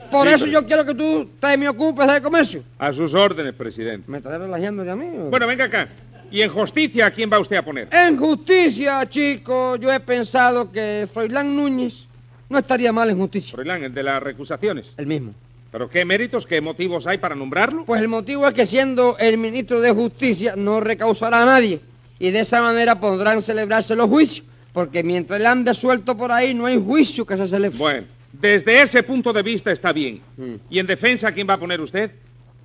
Por 0.10 0.28
Sí, 0.28 0.34
eso 0.34 0.46
yo 0.48 0.66
quiero 0.66 0.86
que 0.86 0.96
tú 0.96 1.30
te 1.40 1.56
me 1.58 1.68
ocupes 1.70 2.08
del 2.08 2.22
comercio. 2.22 2.64
A 2.80 2.92
sus 2.94 3.14
órdenes, 3.14 3.54
presidente. 3.54 4.10
¿Me 4.10 4.18
estás 4.20 4.40
relajando 4.40 4.84
de 4.84 4.92
a 4.92 4.96
mí? 4.96 5.06
o? 5.20 5.30
Bueno, 5.30 5.46
venga 5.46 5.66
acá. 5.66 5.90
¿Y 6.32 6.42
en 6.42 6.50
justicia 6.52 7.08
a 7.08 7.12
quién 7.12 7.30
va 7.32 7.40
usted 7.40 7.58
a 7.58 7.64
poner? 7.66 7.90
En 7.92 8.18
justicia, 8.18 9.08
chico, 9.10 9.76
yo 9.76 9.92
he 9.92 10.00
pensado 10.00 10.72
que 10.72 11.08
Froilán 11.14 11.56
Núñez 11.56 12.06
no 12.50 12.58
estaría 12.58 12.92
mal 12.94 13.10
en 13.10 13.18
justicia. 13.20 13.52
Froilán, 13.52 13.84
el 13.84 13.94
de 13.94 14.04
las 14.04 14.22
recusaciones. 14.24 14.94
El 14.98 15.08
mismo. 15.08 15.34
¿Pero 15.72 15.90
qué 15.90 16.04
méritos, 16.04 16.48
qué 16.48 16.62
motivos 16.62 17.06
hay 17.06 17.20
para 17.20 17.36
nombrarlo? 17.36 17.86
Pues 17.86 18.02
el 18.02 18.08
motivo 18.08 18.48
es 18.48 18.54
que 18.54 18.66
siendo 18.66 19.18
el 19.20 19.38
ministro 19.38 19.80
de 19.82 19.92
Justicia 19.92 20.56
no 20.56 20.80
recausará 20.80 21.44
a 21.44 21.46
nadie 21.46 21.80
y 22.18 22.32
de 22.32 22.40
esa 22.40 22.62
manera 22.62 23.00
podrán 23.00 23.42
celebrarse 23.44 23.96
los 23.96 24.10
juicios, 24.10 24.46
porque 24.74 25.04
mientras 25.04 25.40
él 25.40 25.46
ande 25.46 25.74
suelto 25.74 26.18
por 26.18 26.32
ahí 26.32 26.54
no 26.54 26.66
hay 26.66 26.82
juicio 26.84 27.26
que 27.26 27.38
se 27.38 27.48
celebre. 27.48 27.78
Bueno, 27.78 28.08
desde 28.34 28.82
ese 28.82 29.04
punto 29.04 29.32
de 29.32 29.44
vista 29.44 29.72
está 29.72 29.94
bien. 29.94 30.22
Mm. 30.38 30.56
¿Y 30.70 30.80
en 30.80 30.88
defensa 30.88 31.32
quién 31.32 31.48
va 31.48 31.54
a 31.54 31.58
poner 31.58 31.80
usted? 31.80 32.12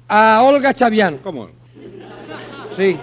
A 0.09 0.43
Olga 0.43 0.73
Chaviano. 0.73 1.19
¿Cómo? 1.23 1.51
Sí. 2.77 2.97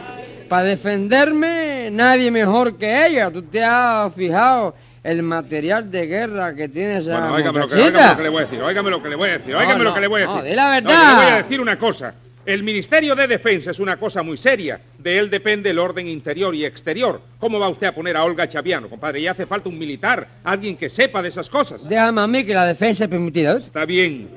Para 0.50 0.64
defenderme, 0.64 1.90
nadie 1.92 2.30
mejor 2.30 2.76
que 2.76 3.08
ella. 3.08 3.32
¿Tú 3.32 3.44
te 3.44 3.64
has 3.64 4.14
fijado 4.14 4.76
el 5.04 5.24
material 5.24 5.90
de 5.92 6.06
guerra 6.08 6.54
que 6.54 6.70
tiene 6.70 6.98
esa 6.98 7.12
Bueno, 7.20 7.34
óigame 7.36 7.60
lo, 7.60 7.68
que, 7.68 7.76
óigame 7.76 8.10
lo 8.10 8.18
que 8.18 8.24
le 8.24 8.30
voy 8.30 8.40
a 8.42 8.46
decir, 8.46 8.62
óigame 8.62 8.90
lo 8.92 9.04
que 9.04 9.10
le 9.10 9.16
voy 9.16 9.30
a 9.30 9.34
decir, 9.38 9.54
No, 9.54 9.60
óigame 9.60 9.84
lo 9.84 9.90
no, 9.90 9.94
que 9.96 10.02
le 10.02 10.08
voy 10.08 10.22
a 10.22 10.26
no, 10.26 10.36
decir. 10.36 10.50
di 10.50 10.56
la 10.56 10.64
No, 10.82 10.88
verdad. 10.88 11.04
yo 11.04 11.10
le 11.10 11.24
voy 11.24 11.34
a 11.34 11.38
decir 11.38 11.62
una 11.62 11.80
cosa. 11.80 12.14
El 12.44 12.64
Ministerio 12.64 13.16
de 13.16 13.28
Defensa 13.28 13.70
es 13.72 13.80
una 13.80 13.98
cosa 13.98 14.24
muy 14.24 14.36
seria. 14.36 14.80
De 14.98 15.18
él 15.20 15.30
depende 15.30 15.70
el 15.70 15.78
orden 15.78 16.08
interior 16.08 16.56
y 16.56 16.66
exterior. 16.66 17.22
¿Cómo 17.40 17.60
va 17.60 17.70
usted 17.70 17.86
a 17.88 17.94
poner 17.94 18.18
a 18.18 18.24
Olga 18.24 18.48
Chaviano, 18.50 18.90
compadre? 18.90 19.22
Ya 19.22 19.32
hace 19.32 19.46
falta 19.46 19.70
un 19.70 19.78
militar, 19.78 20.28
alguien 20.44 20.76
que 20.76 20.90
sepa 20.90 21.22
de 21.22 21.30
esas 21.30 21.48
cosas. 21.50 21.88
Déjame 21.88 22.20
a 22.22 22.28
mí 22.28 22.44
que 22.44 22.54
la 22.56 22.66
defensa 22.66 23.04
es 23.04 23.10
permitida, 23.12 23.54
¿ves? 23.56 23.66
Está 23.66 23.86
bien, 23.86 24.30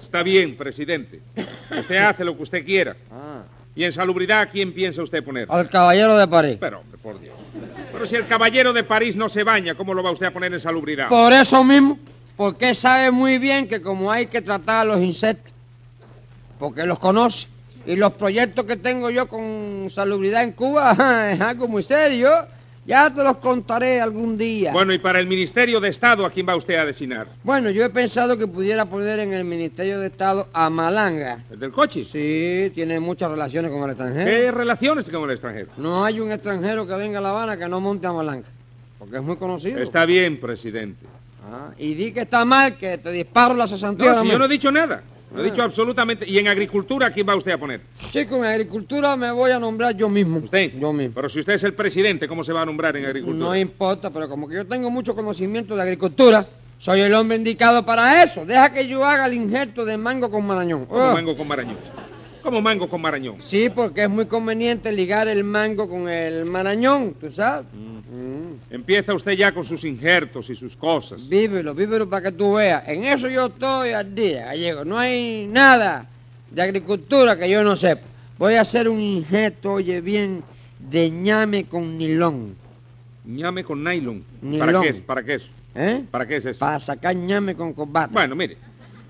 está 0.00 0.22
bien, 0.22 0.56
presidente. 0.56 1.20
Usted 1.78 1.96
hace 1.96 2.24
lo 2.24 2.34
que 2.34 2.42
usted 2.44 2.64
quiera. 2.64 2.96
Ah. 3.12 3.42
¿Y 3.76 3.84
en 3.84 3.92
salubridad 3.92 4.40
a 4.40 4.46
quién 4.46 4.72
piensa 4.72 5.02
usted 5.02 5.24
poner? 5.24 5.46
Al 5.50 5.68
caballero 5.68 6.16
de 6.16 6.28
París. 6.28 6.56
Pero, 6.60 6.80
hombre, 6.80 6.98
por 7.02 7.20
Dios. 7.20 7.34
Pero 7.92 8.06
si 8.06 8.16
el 8.16 8.26
caballero 8.26 8.72
de 8.72 8.84
París 8.84 9.16
no 9.16 9.28
se 9.28 9.42
baña, 9.42 9.74
¿cómo 9.74 9.94
lo 9.94 10.02
va 10.02 10.12
usted 10.12 10.26
a 10.26 10.30
poner 10.32 10.52
en 10.52 10.60
salubridad? 10.60 11.08
Por 11.08 11.32
eso 11.32 11.62
mismo, 11.64 11.98
porque 12.36 12.74
sabe 12.74 13.10
muy 13.10 13.38
bien 13.38 13.68
que 13.68 13.82
como 13.82 14.10
hay 14.10 14.26
que 14.26 14.42
tratar 14.42 14.82
a 14.82 14.84
los 14.84 15.02
insectos, 15.02 15.52
porque 16.58 16.86
los 16.86 16.98
conoce, 16.98 17.48
y 17.86 17.96
los 17.96 18.12
proyectos 18.14 18.64
que 18.64 18.76
tengo 18.76 19.10
yo 19.10 19.28
con 19.28 19.90
salubridad 19.92 20.42
en 20.42 20.52
Cuba 20.52 21.30
es 21.32 21.40
algo 21.40 21.68
muy 21.68 21.82
serio, 21.82 22.46
ya 22.86 23.12
te 23.12 23.22
los 23.22 23.38
contaré 23.38 24.00
algún 24.00 24.36
día. 24.36 24.72
Bueno, 24.72 24.92
y 24.92 24.98
para 24.98 25.18
el 25.20 25.26
Ministerio 25.26 25.80
de 25.80 25.88
Estado, 25.88 26.24
¿a 26.24 26.30
quién 26.30 26.46
va 26.48 26.56
usted 26.56 26.76
a 26.76 26.84
designar? 26.84 27.28
Bueno, 27.42 27.70
yo 27.70 27.84
he 27.84 27.90
pensado 27.90 28.36
que 28.36 28.46
pudiera 28.46 28.84
poner 28.84 29.18
en 29.20 29.32
el 29.32 29.44
Ministerio 29.44 30.00
de 30.00 30.08
Estado 30.08 30.48
a 30.52 30.68
Malanga. 30.68 31.44
¿El 31.50 31.58
del 31.58 31.72
coche? 31.72 32.04
Sí, 32.04 32.70
tiene 32.74 33.00
muchas 33.00 33.30
relaciones 33.30 33.70
con 33.70 33.82
el 33.82 33.90
extranjero. 33.90 34.26
¿Qué 34.26 34.50
relaciones 34.52 35.10
con 35.10 35.24
el 35.24 35.30
extranjero? 35.30 35.68
No 35.76 36.04
hay 36.04 36.20
un 36.20 36.30
extranjero 36.30 36.86
que 36.86 36.94
venga 36.94 37.18
a 37.18 37.22
La 37.22 37.30
Habana 37.30 37.56
que 37.56 37.68
no 37.68 37.80
monte 37.80 38.06
a 38.06 38.12
Malanga, 38.12 38.48
porque 38.98 39.16
es 39.16 39.22
muy 39.22 39.36
conocido. 39.36 39.78
Está 39.80 40.04
bien, 40.04 40.38
presidente. 40.38 41.06
Ah, 41.50 41.70
y 41.78 41.94
di 41.94 42.12
que 42.12 42.22
está 42.22 42.44
mal, 42.44 42.76
que 42.76 42.98
te 42.98 43.12
disparo 43.12 43.54
la 43.54 43.66
cesantía. 43.66 44.12
No, 44.12 44.22
si 44.22 44.28
yo 44.28 44.38
no 44.38 44.44
he 44.46 44.48
dicho 44.48 44.72
nada. 44.72 45.02
No 45.32 45.40
he 45.40 45.46
Ah. 45.46 45.50
dicho 45.50 45.62
absolutamente. 45.62 46.28
¿Y 46.28 46.38
en 46.38 46.48
agricultura 46.48 47.10
quién 47.10 47.28
va 47.28 47.34
usted 47.36 47.52
a 47.52 47.58
poner? 47.58 47.80
Chico, 48.10 48.36
en 48.36 48.44
agricultura 48.44 49.16
me 49.16 49.30
voy 49.32 49.50
a 49.50 49.58
nombrar 49.58 49.96
yo 49.96 50.08
mismo. 50.08 50.38
¿Usted? 50.38 50.72
Yo 50.78 50.92
mismo. 50.92 51.12
Pero 51.14 51.28
si 51.28 51.40
usted 51.40 51.54
es 51.54 51.64
el 51.64 51.74
presidente, 51.74 52.28
¿cómo 52.28 52.44
se 52.44 52.52
va 52.52 52.62
a 52.62 52.66
nombrar 52.66 52.96
en 52.96 53.04
agricultura? 53.06 53.44
No 53.48 53.56
importa, 53.56 54.10
pero 54.10 54.28
como 54.28 54.48
que 54.48 54.54
yo 54.56 54.66
tengo 54.66 54.90
mucho 54.90 55.14
conocimiento 55.14 55.74
de 55.74 55.82
agricultura, 55.82 56.46
soy 56.78 57.00
el 57.00 57.14
hombre 57.14 57.36
indicado 57.36 57.84
para 57.84 58.22
eso. 58.22 58.44
Deja 58.44 58.72
que 58.72 58.86
yo 58.86 59.04
haga 59.04 59.26
el 59.26 59.34
injerto 59.34 59.84
de 59.84 59.96
mango 59.96 60.30
con 60.30 60.46
marañón. 60.46 60.86
¿Cómo 60.86 61.00
Ah. 61.02 61.12
mango 61.12 61.36
con 61.36 61.48
marañón? 61.48 61.78
¿Cómo 62.44 62.60
mango 62.60 62.86
con 62.90 63.00
marañón? 63.00 63.36
Sí, 63.40 63.70
porque 63.74 64.02
es 64.02 64.10
muy 64.10 64.26
conveniente 64.26 64.92
ligar 64.92 65.28
el 65.28 65.42
mango 65.44 65.88
con 65.88 66.10
el 66.10 66.44
marañón, 66.44 67.14
¿tú 67.18 67.32
sabes? 67.32 67.66
Mm. 67.72 68.74
Empieza 68.74 69.14
usted 69.14 69.32
ya 69.32 69.50
con 69.50 69.64
sus 69.64 69.82
injertos 69.82 70.50
y 70.50 70.54
sus 70.54 70.76
cosas. 70.76 71.26
Vívelo, 71.26 71.74
vívelo 71.74 72.06
para 72.06 72.24
que 72.30 72.36
tú 72.36 72.52
veas. 72.52 72.86
En 72.86 73.04
eso 73.04 73.30
yo 73.30 73.46
estoy 73.46 73.92
al 73.92 74.14
día, 74.14 74.44
gallego. 74.44 74.84
No 74.84 74.98
hay 74.98 75.46
nada 75.50 76.06
de 76.50 76.60
agricultura 76.60 77.38
que 77.38 77.48
yo 77.48 77.64
no 77.64 77.76
sepa. 77.76 78.02
Voy 78.36 78.56
a 78.56 78.60
hacer 78.60 78.90
un 78.90 79.00
injerto, 79.00 79.72
oye 79.72 80.02
bien, 80.02 80.44
de 80.78 81.08
ñame 81.08 81.64
con 81.64 81.96
nilón. 81.96 82.56
Ñame 83.24 83.64
con 83.64 83.82
nylon. 83.82 84.22
Nilón. 84.42 84.66
¿Para 84.66 84.80
qué 84.82 84.88
es? 84.90 85.00
¿Para 85.00 85.22
qué 85.24 85.34
es? 85.36 85.50
¿Eh? 85.74 86.04
¿Para 86.10 86.26
qué 86.26 86.36
es 86.36 86.44
eso? 86.44 86.58
Para 86.58 86.78
sacar 86.78 87.16
ñame 87.16 87.54
con 87.54 87.72
corbata. 87.72 88.12
Bueno, 88.12 88.36
mire. 88.36 88.58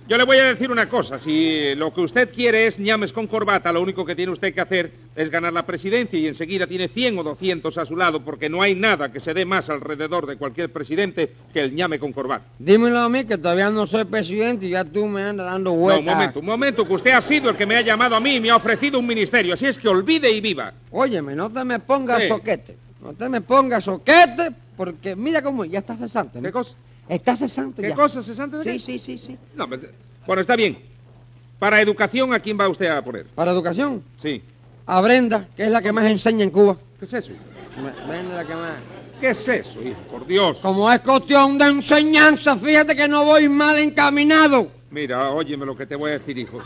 Yo 0.07 0.19
le 0.19 0.25
voy 0.25 0.37
a 0.37 0.45
decir 0.45 0.71
una 0.71 0.87
cosa. 0.87 1.19
Si 1.19 1.75
lo 1.77 1.91
que 1.95 2.03
usted 2.03 2.31
quiere 2.31 2.67
es 2.67 2.79
ñames 2.79 3.11
con 3.11 3.27
corbata, 3.27 3.73
lo 3.73 3.81
único 3.81 4.05
que 4.05 4.15
tiene 4.15 4.33
usted 4.33 4.53
que 4.53 4.61
hacer 4.61 4.93
es 5.17 5.31
ganar 5.31 5.55
la 5.55 5.65
presidencia 5.65 6.19
y 6.19 6.27
enseguida 6.27 6.67
tiene 6.67 6.89
100 6.89 7.19
o 7.19 7.23
200 7.23 7.79
a 7.79 7.87
su 7.87 7.97
lado 7.97 8.21
porque 8.23 8.51
no 8.51 8.61
hay 8.61 8.75
nada 8.75 9.11
que 9.11 9.19
se 9.19 9.33
dé 9.33 9.47
más 9.47 9.71
alrededor 9.71 10.27
de 10.27 10.37
cualquier 10.37 10.71
presidente 10.71 11.33
que 11.55 11.61
el 11.63 11.75
ñame 11.75 11.99
con 11.99 12.13
corbata. 12.13 12.45
Dímelo 12.59 12.99
a 12.99 13.09
mí, 13.09 13.25
que 13.25 13.39
todavía 13.39 13.71
no 13.71 13.87
soy 13.87 14.05
presidente 14.05 14.67
y 14.67 14.71
ya 14.71 14.85
tú 14.85 15.07
me 15.07 15.23
andas 15.23 15.47
dando 15.47 15.71
No, 15.71 15.77
vueltas. 15.77 16.01
un 16.01 16.05
momento, 16.05 16.41
un 16.41 16.47
momento, 16.47 16.87
que 16.87 16.93
usted 16.93 17.13
ha 17.13 17.23
sido 17.23 17.49
el 17.49 17.57
que 17.57 17.65
me 17.65 17.77
ha 17.77 17.81
llamado 17.81 18.15
a 18.15 18.21
mí 18.21 18.35
y 18.35 18.41
me 18.41 18.51
ha 18.51 18.57
ofrecido 18.57 18.99
un 18.99 19.07
ministerio. 19.07 19.55
Así 19.55 19.65
es 19.65 19.79
que 19.79 19.89
olvide 19.89 20.31
y 20.31 20.43
viva. 20.43 20.75
Óyeme, 20.91 21.35
no 21.35 21.51
te 21.51 21.65
me 21.65 21.79
pongas 21.79 22.23
Sí. 22.25 22.29
soquete. 22.29 22.77
No 23.03 23.15
te 23.15 23.27
me 23.31 23.41
pongas 23.41 23.85
soquete, 23.85 24.51
porque 24.77 25.17
mira 25.17 25.41
cómo 25.41 25.65
ya 25.65 25.79
está 25.79 25.97
cesante. 25.97 26.41
¿no? 26.43 26.47
¿Qué 26.47 26.53
cosa? 26.53 26.75
Está 27.09 27.37
cesante 27.37 27.83
¿Qué 27.83 27.89
ya. 27.91 27.95
cosa 27.95 28.23
cesante 28.23 28.57
de 28.59 28.65
Sí, 28.65 28.71
qué? 28.71 28.79
sí, 28.79 28.99
sí, 28.99 29.19
sí. 29.19 29.39
No, 29.55 29.69
pero- 29.69 29.89
bueno, 30.27 30.41
está 30.41 30.57
bien. 30.57 30.79
Para 31.59 31.81
educación, 31.81 32.33
¿a 32.33 32.41
quién 32.41 32.59
va 32.59 32.69
usted 32.69 32.87
a 32.87 33.03
poner? 33.03 33.27
Para 33.27 33.53
educación, 33.53 34.03
Sí. 34.19 34.43
a 34.87 35.01
Brenda, 35.01 35.49
que 35.57 35.65
es 35.65 35.71
la 35.71 35.81
que 35.83 35.93
más 35.93 36.05
enseña 36.07 36.45
en 36.45 36.51
Cuba. 36.51 36.77
¿Qué 36.99 37.05
es 37.05 37.13
eso? 37.15 37.33
Brenda 38.07 38.41
es 38.41 38.47
la 38.47 38.47
que 38.47 38.55
más. 38.55 38.75
¿Qué 39.25 39.31
es 39.31 39.49
eso, 39.49 39.81
hijo? 39.83 39.99
Por 40.11 40.27
Dios. 40.27 40.59
Como 40.59 40.93
es 40.93 41.01
cuestión 41.01 41.57
de 41.57 41.65
enseñanza, 41.65 42.59
fíjate 42.59 42.95
que 42.95 43.09
no 43.09 43.25
voy 43.25 43.49
mal 43.49 43.79
encaminado. 43.79 44.71
Mira, 44.91 45.31
óyeme 45.31 45.65
lo 45.65 45.75
que 45.75 45.87
te 45.87 45.97
voy 45.97 46.11
a 46.11 46.19
decir, 46.19 46.37
hijo. 46.37 46.59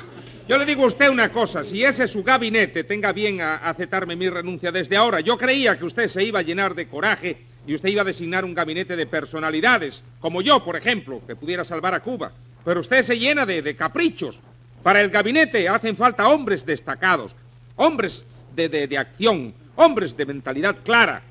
Yo 0.49 0.59
le 0.59 0.67
digo 0.67 0.83
a 0.83 0.89
usted 0.89 1.09
una 1.09 1.31
cosa, 1.31 1.63
si 1.63 1.85
ese 1.85 2.03
es 2.03 2.11
su 2.11 2.25
gabinete, 2.25 2.83
tenga 2.83 3.13
bien 3.13 3.41
a 3.41 3.59
aceptarme 3.59 4.17
mi 4.17 4.29
renuncia 4.29 4.73
desde 4.73 4.97
ahora. 4.97 5.21
Yo 5.21 5.39
creía 5.39 5.79
que 5.79 5.85
usted 5.85 6.09
se 6.09 6.25
iba 6.25 6.41
a 6.41 6.43
llenar 6.43 6.75
de 6.75 6.89
coraje 6.89 7.37
y 7.65 7.77
usted 7.77 7.91
iba 7.91 8.03
a 8.03 8.05
designar 8.05 8.45
un 8.45 8.55
gabinete 8.55 8.97
de 8.97 9.07
personalidades, 9.07 10.03
como 10.19 10.43
yo, 10.43 10.65
por 10.65 10.75
ejemplo, 10.75 11.23
que 11.29 11.37
pudiera 11.37 11.63
salvar 11.63 11.95
a 11.95 12.01
Cuba. 12.01 12.33
Pero 12.65 12.81
usted 12.81 13.03
se 13.05 13.17
llena 13.21 13.47
de, 13.47 13.63
de 13.63 13.77
caprichos. 13.77 14.41
Para 14.83 15.01
el 15.01 15.11
gabinete 15.11 15.69
hacen 15.69 15.97
falta 15.97 16.27
hombres 16.29 16.67
destacados, 16.67 17.31
hombres 17.77 18.25
de, 18.57 18.69
de- 18.69 18.89
de 18.89 18.99
acción, 18.99 19.55
hombres 19.77 20.17
de 20.17 20.27
mentalidad 20.27 20.75
clara. 20.85 21.23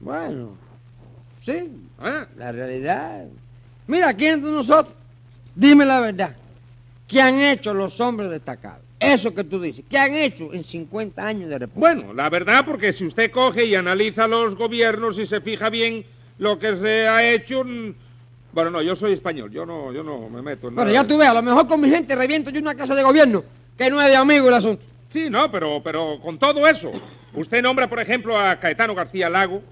Bueno, 0.00 0.56
sí, 1.42 1.52
¿eh? 1.52 2.24
la 2.36 2.52
realidad. 2.52 3.24
Mira, 3.86 4.14
¿quién 4.14 4.42
de 4.42 4.50
nosotros? 4.50 4.94
Dime 5.54 5.84
la 5.84 6.00
verdad. 6.00 6.36
¿Qué 7.06 7.20
han 7.20 7.38
hecho 7.40 7.72
los 7.74 7.98
hombres 8.00 8.30
destacados? 8.30 8.82
Eso 9.00 9.32
que 9.34 9.44
tú 9.44 9.60
dices. 9.60 9.84
¿Qué 9.88 9.96
han 9.98 10.14
hecho 10.14 10.52
en 10.52 10.62
50 10.62 11.24
años 11.24 11.48
de 11.50 11.58
república? 11.58 11.94
Bueno, 11.94 12.12
la 12.12 12.28
verdad, 12.28 12.64
porque 12.66 12.92
si 12.92 13.06
usted 13.06 13.30
coge 13.30 13.64
y 13.64 13.74
analiza 13.74 14.26
los 14.28 14.56
gobiernos 14.56 15.18
y 15.18 15.26
se 15.26 15.40
fija 15.40 15.70
bien 15.70 16.04
lo 16.38 16.58
que 16.58 16.76
se 16.76 17.08
ha 17.08 17.24
hecho... 17.28 17.64
mm, 17.64 17.94
Bueno, 18.52 18.70
no, 18.70 18.82
yo 18.82 18.94
soy 18.94 19.12
español, 19.12 19.50
yo 19.50 19.64
no, 19.64 19.92
yo 19.92 20.02
no 20.02 20.28
me 20.28 20.42
meto 20.42 20.68
en 20.68 20.74
Bueno, 20.74 20.90
nada 20.90 21.02
ya 21.02 21.08
tú 21.08 21.16
ves, 21.16 21.28
a 21.28 21.34
lo 21.34 21.42
mejor 21.42 21.66
con 21.66 21.80
mi 21.80 21.88
gente 21.88 22.14
reviento 22.14 22.50
yo 22.50 22.60
una 22.60 22.74
casa 22.74 22.94
de 22.94 23.02
gobierno, 23.02 23.44
que 23.76 23.88
no 23.90 24.00
es 24.02 24.08
de 24.08 24.16
amigo 24.16 24.48
el 24.48 24.54
asunto. 24.54 24.82
Sí, 25.08 25.30
no, 25.30 25.50
pero, 25.50 25.80
pero 25.82 26.20
con 26.20 26.38
todo 26.38 26.66
eso, 26.68 26.92
usted 27.34 27.62
nombra, 27.62 27.88
por 27.88 28.00
ejemplo, 28.00 28.38
a 28.38 28.56
Caetano 28.60 28.94
García 28.94 29.28
Lago, 29.30 29.62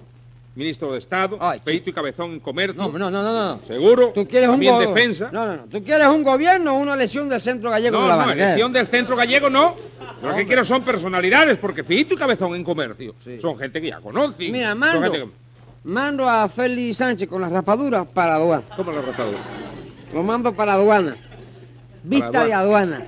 ministro 0.57 0.91
de 0.93 0.99
Estado, 0.99 1.39
Feito 1.65 1.91
y 1.91 1.93
Cabezón 1.93 2.33
en 2.33 2.41
comercio. 2.41 2.75
No, 2.75 2.89
no, 2.99 3.11
no, 3.11 3.23
no, 3.23 3.33
no. 3.57 3.61
Seguro. 3.67 4.11
¿Tú 4.15 4.27
quieres 4.27 4.49
también 4.49 4.79
defensa. 4.79 5.29
No, 5.31 5.47
no, 5.47 5.57
no. 5.59 5.63
¿Tú 5.65 5.85
quieres 5.85 6.07
un 6.09 6.25
gobierno 6.25 6.75
o 6.77 6.79
una 6.79 6.95
elección 6.95 7.29
del 7.29 7.41
Centro 7.43 7.71
Gallego 7.71 7.97
No, 7.99 8.03
de 8.05 8.09
La 8.37 8.57
no, 8.57 8.69
del 8.71 8.87
centro 8.89 9.15
gallego 9.17 9.51
no. 9.51 9.77
Lo 10.23 10.35
que 10.35 10.47
quiero 10.47 10.65
son 10.65 10.83
personalidades, 10.83 11.59
porque 11.59 11.85
Feito 11.85 12.15
y 12.15 12.17
Cabezón 12.17 12.55
en 12.55 12.65
comercio 12.65 13.15
son 13.41 13.57
gente 13.59 13.81
que 13.81 13.89
ya 13.89 14.01
conoce. 14.01 14.51
Mira, 14.51 14.75
mando, 14.75 15.13
que- 15.13 15.29
mando 15.85 16.29
a 16.29 16.49
Félix 16.49 16.97
Sánchez 16.97 17.29
con 17.29 17.41
las 17.43 17.53
raspaduras 17.53 18.07
para 18.13 18.37
aduana. 18.37 18.65
¿Cómo 18.77 18.91
la 18.93 19.03
rapadura? 19.03 19.39
Lo 20.15 20.23
mando 20.23 20.55
para 20.55 20.73
aduana. 20.73 21.17
Vista 22.03 22.27
aduana. 22.29 22.47
de 22.47 22.55
aduana. 22.55 23.07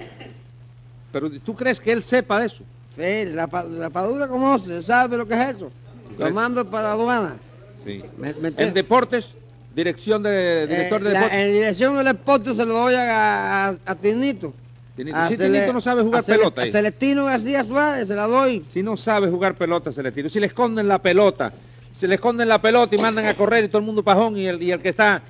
Pero 1.12 1.30
¿tú 1.40 1.54
crees 1.56 1.80
que 1.80 1.92
él 1.92 2.02
sepa 2.02 2.44
eso? 2.44 2.62
Sí, 2.94 3.24
rapa- 3.32 3.64
rapadura 3.78 4.28
como 4.28 4.58
se 4.58 4.82
sabe 4.82 5.16
lo 5.16 5.26
que 5.26 5.34
es 5.34 5.56
eso. 5.56 5.70
Lo 6.16 6.30
mando 6.30 6.68
para 6.68 6.92
aduana. 6.92 7.36
Sí. 7.84 8.02
Me- 8.16 8.34
me- 8.34 8.52
En 8.56 8.74
deportes, 8.74 9.32
dirección 9.74 10.22
de 10.22 10.66
director 10.66 11.00
Eh, 11.00 11.04
de 11.04 11.10
la- 11.12 11.20
deportes. 11.20 11.40
en 11.46 11.52
dirección 11.52 11.96
del 11.96 12.04
deporte 12.06 12.54
se 12.54 12.64
lo 12.64 12.74
doy 12.74 12.94
a, 12.94 13.68
a, 13.68 13.76
a 13.86 13.94
Tinito. 13.94 14.52
Tinito. 14.96 15.16
A 15.16 15.28
Si 15.28 15.36
Tinito 15.36 15.72
no 15.72 15.80
sabe 15.80 16.02
jugar 16.02 16.24
pelota 16.24 16.60
a 16.60 16.64
ahí. 16.64 16.72
Celestino 16.72 17.24
García 17.26 17.64
Suárez 17.64 18.08
se 18.08 18.14
la 18.14 18.26
doy. 18.26 18.64
Si 18.68 18.82
no 18.82 18.96
sabe 18.96 19.28
jugar 19.30 19.54
pelota, 19.54 19.92
se 19.92 20.02
le 20.02 20.10
tira. 20.12 20.28
Si 20.28 20.40
le 20.40 20.46
esconden 20.46 20.88
la 20.88 20.98
pelota, 21.00 21.52
si 21.94 22.06
le 22.06 22.16
esconden 22.16 22.48
la 22.48 22.60
pelota 22.60 22.94
y 22.94 22.98
mandan 22.98 23.26
a 23.26 23.34
correr 23.34 23.64
y 23.64 23.68
todo 23.68 23.78
el 23.78 23.84
mundo 23.86 24.02
pajón 24.02 24.36
y 24.36 24.46
el, 24.46 24.60
y 24.62 24.72
el 24.72 24.80
que 24.80 24.88
está 24.90 25.22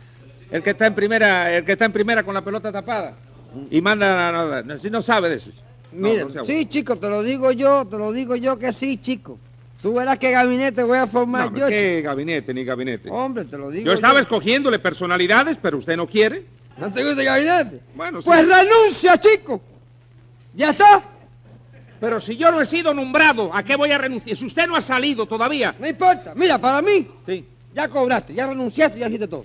el 0.50 0.62
que 0.62 0.70
está 0.70 0.86
en 0.86 0.94
primera, 0.94 1.54
el 1.54 1.64
que 1.64 1.72
está 1.72 1.84
en 1.84 1.92
primera 1.92 2.22
con 2.22 2.32
la 2.32 2.40
pelota 2.42 2.72
tapada 2.72 3.14
y 3.70 3.80
manda 3.82 4.32
no, 4.32 4.62
no, 4.62 4.78
si 4.78 4.88
no 4.88 5.02
sabe 5.02 5.28
de 5.28 5.34
eso. 5.36 5.50
Mira, 5.92 6.26
sí, 6.46 6.64
chico, 6.66 6.96
te 6.96 7.08
lo 7.08 7.22
digo 7.22 7.52
yo, 7.52 7.86
te 7.86 7.96
lo 7.98 8.12
digo 8.12 8.34
yo 8.36 8.58
que 8.58 8.72
sí, 8.72 8.96
chico. 8.98 9.38
Tú 9.82 9.94
verás 9.94 10.18
qué 10.18 10.32
gabinete 10.32 10.82
voy 10.82 10.98
a 10.98 11.06
formar 11.06 11.52
No, 11.52 11.58
yo. 11.58 11.68
qué 11.68 12.02
gabinete 12.02 12.52
ni 12.52 12.64
gabinete. 12.64 13.08
Hombre, 13.10 13.44
te 13.44 13.56
lo 13.56 13.70
digo 13.70 13.86
Yo 13.86 13.92
estaba 13.92 14.18
escogiéndole 14.20 14.78
personalidades, 14.80 15.56
pero 15.60 15.78
usted 15.78 15.96
no 15.96 16.06
quiere. 16.06 16.44
¿No 16.76 16.92
te 16.92 17.04
gusta 17.04 17.20
el 17.20 17.26
gabinete? 17.26 17.80
Bueno, 17.94 18.18
Pues 18.24 18.40
sí. 18.40 18.46
renuncia, 18.46 19.18
chico. 19.20 19.60
¿Ya 20.54 20.70
está? 20.70 21.02
Pero 22.00 22.18
si 22.20 22.36
yo 22.36 22.50
no 22.50 22.60
he 22.60 22.66
sido 22.66 22.92
nombrado, 22.94 23.50
¿a 23.54 23.62
qué 23.62 23.76
voy 23.76 23.90
a 23.92 23.98
renunciar? 23.98 24.36
Si 24.36 24.46
usted 24.46 24.66
no 24.66 24.76
ha 24.76 24.80
salido 24.80 25.26
todavía. 25.26 25.74
No 25.78 25.86
importa. 25.86 26.32
Mira, 26.34 26.58
para 26.58 26.80
mí, 26.82 27.08
Sí. 27.26 27.44
ya 27.74 27.88
cobraste, 27.88 28.34
ya 28.34 28.46
renunciaste, 28.46 28.98
ya 28.98 29.06
hiciste 29.08 29.28
todo. 29.28 29.44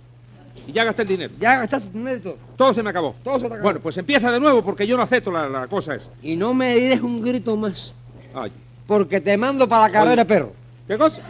Y 0.67 0.71
ya 0.71 0.83
gasté 0.83 1.01
el 1.03 1.07
dinero. 1.09 1.33
Ya 1.39 1.59
gastaste 1.59 1.89
tu 1.89 1.97
dinero 1.97 2.17
y 2.17 2.21
todo. 2.21 2.37
Todo 2.55 2.73
se 2.73 2.81
me 2.83 2.89
acabó. 2.91 3.15
Todo 3.23 3.35
se 3.35 3.41
te 3.41 3.47
acabó. 3.47 3.63
Bueno, 3.63 3.79
pues 3.81 3.97
empieza 3.97 4.31
de 4.31 4.39
nuevo 4.39 4.63
porque 4.63 4.85
yo 4.87 4.95
no 4.97 5.03
acepto 5.03 5.31
la, 5.31 5.47
la 5.49 5.67
cosa 5.67 5.95
esa. 5.95 6.09
Y 6.21 6.35
no 6.35 6.53
me 6.53 6.75
des 6.75 7.01
un 7.01 7.21
grito 7.21 7.55
más, 7.57 7.93
Ay. 8.35 8.51
Porque 8.87 9.21
te 9.21 9.37
mando 9.37 9.67
para 9.67 9.87
la 9.87 9.91
carrera 9.91 10.15
de 10.23 10.25
perro. 10.25 10.53
¿Qué 10.87 10.97
cosa? 10.97 11.21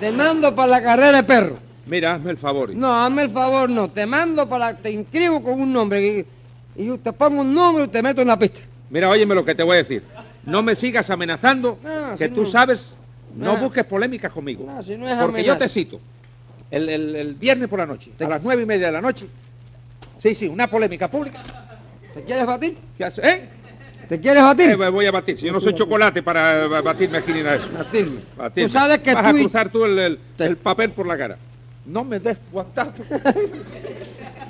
Te 0.00 0.12
mando 0.12 0.54
para 0.54 0.68
la 0.68 0.82
carrera 0.82 1.12
de 1.18 1.22
perro. 1.24 1.58
Mira, 1.86 2.14
hazme 2.14 2.30
el 2.32 2.36
favor. 2.38 2.74
No, 2.74 2.92
hazme 2.92 3.22
el 3.22 3.30
favor, 3.30 3.68
no. 3.70 3.90
Te 3.90 4.06
mando 4.06 4.48
para... 4.48 4.76
Te 4.76 4.90
inscribo 4.90 5.42
con 5.42 5.60
un 5.60 5.72
nombre 5.72 6.26
y, 6.76 6.82
y 6.82 6.86
yo 6.86 6.98
te 6.98 7.12
pongo 7.12 7.40
un 7.40 7.54
número 7.54 7.84
y 7.86 7.88
te 7.88 8.02
meto 8.02 8.20
en 8.22 8.28
la 8.28 8.38
pista. 8.38 8.60
Mira, 8.90 9.08
óyeme 9.08 9.34
lo 9.34 9.44
que 9.44 9.54
te 9.54 9.62
voy 9.62 9.74
a 9.74 9.78
decir. 9.78 10.02
No 10.44 10.62
me 10.62 10.74
sigas 10.74 11.10
amenazando, 11.10 11.78
Ah, 11.84 12.14
que 12.16 12.28
si 12.28 12.34
tú 12.34 12.42
no. 12.42 12.46
sabes, 12.46 12.94
no 13.34 13.52
Ah. 13.52 13.60
busques 13.60 13.84
polémicas 13.84 14.30
conmigo. 14.32 14.66
Si 14.84 14.92
es 14.92 14.98
porque 15.20 15.44
yo 15.44 15.58
te 15.58 15.68
cito. 15.68 16.00
El, 16.70 16.88
el- 16.88 17.16
el 17.16 17.34
viernes 17.34 17.68
por 17.68 17.78
la 17.78 17.86
noche, 17.86 18.10
a 18.20 18.28
las 18.28 18.42
nueve 18.42 18.62
y 18.62 18.66
media 18.66 18.86
de 18.86 18.92
la 18.92 19.00
noche. 19.00 19.26
Sí, 20.18 20.34
sí, 20.34 20.46
una 20.46 20.68
polémica 20.68 21.08
pública. 21.10 21.42
¿Te 22.14 22.22
quieres 22.24 22.46
batir? 22.46 22.76
¿Qué 22.96 23.04
hace? 23.04 23.20
¿Eh? 23.26 23.48
¿Te 24.08 24.18
quieres 24.20 24.42
batir? 24.42 24.70
Eh, 24.70 24.76
voy 24.90 25.06
a 25.06 25.10
batir. 25.10 25.38
Si 25.38 25.46
yo 25.46 25.52
no 25.52 25.60
soy 25.60 25.74
chocolate 25.74 26.22
para 26.22 26.64
eh, 26.64 26.68
batirme 26.82 27.18
aquí 27.18 27.32
ni 27.32 27.42
nada 27.42 27.52
de 27.52 27.58
eso. 27.58 27.68
Batirme. 27.76 28.20
Batirme. 28.36 28.68
Tú 28.68 28.72
sabes 28.72 28.98
que 29.00 29.14
Vas 29.14 29.22
tú 29.24 29.28
a 29.28 29.32
cruzar 29.40 29.68
tú 29.70 29.84
el, 29.84 29.98
el- 29.98 30.18
el 30.38 30.56
papel 30.56 30.90
por 30.92 31.06
la 31.06 31.16
cara. 31.18 31.36
No 31.84 32.04
me 32.04 32.18
des 32.18 32.38
guantazo. 32.50 33.02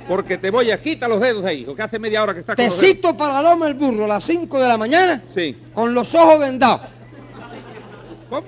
Porque 0.08 0.38
te 0.38 0.50
voy 0.50 0.70
a 0.70 0.80
quitar 0.80 1.08
los 1.10 1.20
dedos 1.20 1.42
de 1.44 1.50
ahí, 1.50 1.64
que 1.76 1.82
hace 1.82 1.98
media 1.98 2.22
hora 2.22 2.32
que 2.34 2.40
estás 2.40 2.56
con 2.56 2.64
Te 2.64 2.70
los 2.70 2.80
dedos. 2.80 2.94
cito 2.96 3.16
para 3.16 3.42
loma 3.42 3.66
el 3.68 3.74
burro 3.74 4.04
a 4.04 4.08
las 4.08 4.24
5 4.24 4.58
de 4.60 4.68
la 4.68 4.76
mañana 4.78 5.22
Sí. 5.34 5.56
con 5.74 5.92
los 5.92 6.14
ojos 6.14 6.38
vendados. 6.38 6.80
¿Cómo? 8.30 8.46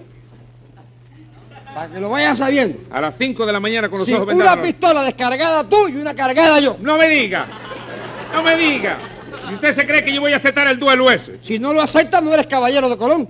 Para 1.74 1.88
que 1.92 2.00
lo 2.00 2.08
vayas 2.10 2.38
sabiendo. 2.38 2.78
A 2.90 3.00
las 3.00 3.14
5 3.18 3.44
de 3.46 3.52
la 3.52 3.60
mañana 3.60 3.88
con 3.88 3.98
los 3.98 4.06
Sí, 4.06 4.14
ojos 4.14 4.24
una 4.26 4.34
vendados. 4.34 4.64
pistola 4.66 5.02
descargada 5.04 5.68
tú 5.68 5.88
y 5.88 5.96
una 5.96 6.14
cargada 6.14 6.58
yo. 6.60 6.76
No 6.80 6.96
me 6.96 7.08
diga. 7.08 7.46
No 8.32 8.42
me 8.42 8.56
diga. 8.56 8.98
¿Y 9.50 9.54
usted 9.54 9.74
se 9.74 9.86
cree 9.86 10.04
que 10.04 10.12
yo 10.12 10.20
voy 10.20 10.32
a 10.32 10.36
aceptar 10.36 10.66
el 10.68 10.78
duelo 10.78 11.10
ese? 11.10 11.38
Si 11.42 11.58
no 11.58 11.72
lo 11.72 11.82
aceptas, 11.82 12.22
no 12.22 12.32
eres 12.32 12.46
caballero 12.46 12.88
de 12.88 12.96
Colón. 12.96 13.28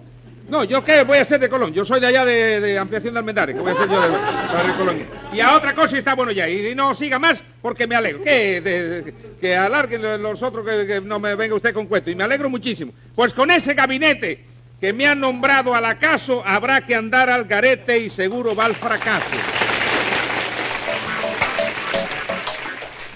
No, 0.48 0.64
¿yo 0.64 0.82
qué 0.84 1.04
voy 1.04 1.18
a 1.18 1.24
ser 1.24 1.38
de 1.38 1.48
Colón? 1.48 1.72
Yo 1.72 1.84
soy 1.84 2.00
de 2.00 2.08
allá 2.08 2.24
de, 2.24 2.58
de 2.60 2.76
ampliación 2.78 3.14
de 3.14 3.20
Almendares. 3.20 3.54
¿Qué 3.54 3.60
voy 3.62 3.70
a 3.70 3.74
ser 3.76 3.88
yo 3.88 4.00
de, 4.00 4.08
de 4.08 4.76
Colón? 4.76 5.06
Y 5.32 5.40
a 5.40 5.54
otra 5.56 5.74
cosa 5.74 5.94
y 5.94 5.98
está 6.00 6.14
bueno 6.16 6.32
ya. 6.32 6.48
Y, 6.48 6.66
y 6.68 6.74
no 6.74 6.92
siga 6.94 7.20
más 7.20 7.40
porque 7.62 7.86
me 7.86 7.94
alegro. 7.94 8.22
Que, 8.24 8.60
de- 8.60 9.02
de- 9.02 9.14
que 9.40 9.56
alarguen 9.56 10.02
los- 10.02 10.18
los 10.20 10.42
otros, 10.42 10.66
que, 10.66 10.86
que 10.86 11.00
no 11.00 11.20
me 11.20 11.36
venga 11.36 11.54
usted 11.54 11.72
con 11.72 11.86
cuento. 11.86 12.10
Y 12.10 12.16
me 12.16 12.24
alegro 12.24 12.50
muchísimo. 12.50 12.92
Pues 13.14 13.32
con 13.32 13.50
ese 13.52 13.74
gabinete 13.74 14.44
que 14.80 14.92
me 14.92 15.06
han 15.06 15.20
nombrado 15.20 15.72
al 15.74 15.84
acaso, 15.84 16.42
habrá 16.44 16.80
que 16.80 16.96
andar 16.96 17.30
al 17.30 17.44
garete 17.44 17.96
y 17.98 18.10
seguro 18.10 18.56
va 18.56 18.64
al 18.64 18.74
fracaso. 18.74 19.26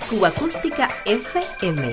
Cuba 0.08 0.28
Acústica 0.28 0.88
FM. 1.06 1.92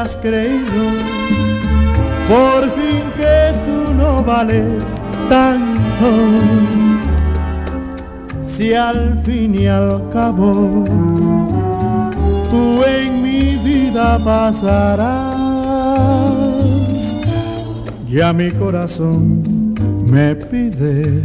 Has 0.00 0.16
creído. 0.16 0.82
Por 2.26 2.70
fin 2.76 3.02
que 3.16 3.58
tú 3.64 3.92
no 3.94 4.22
vales 4.22 5.00
tanto. 5.28 6.08
Si 8.42 8.74
al 8.74 9.18
fin 9.24 9.54
y 9.54 9.66
al 9.66 10.08
cabo 10.10 10.84
tú 12.50 12.82
en 12.84 13.22
mi 13.22 13.56
vida 13.64 14.18
pasarás 14.24 15.40
ya 18.08 18.32
mi 18.32 18.50
corazón 18.50 19.42
me 20.10 20.34
pide 20.34 21.22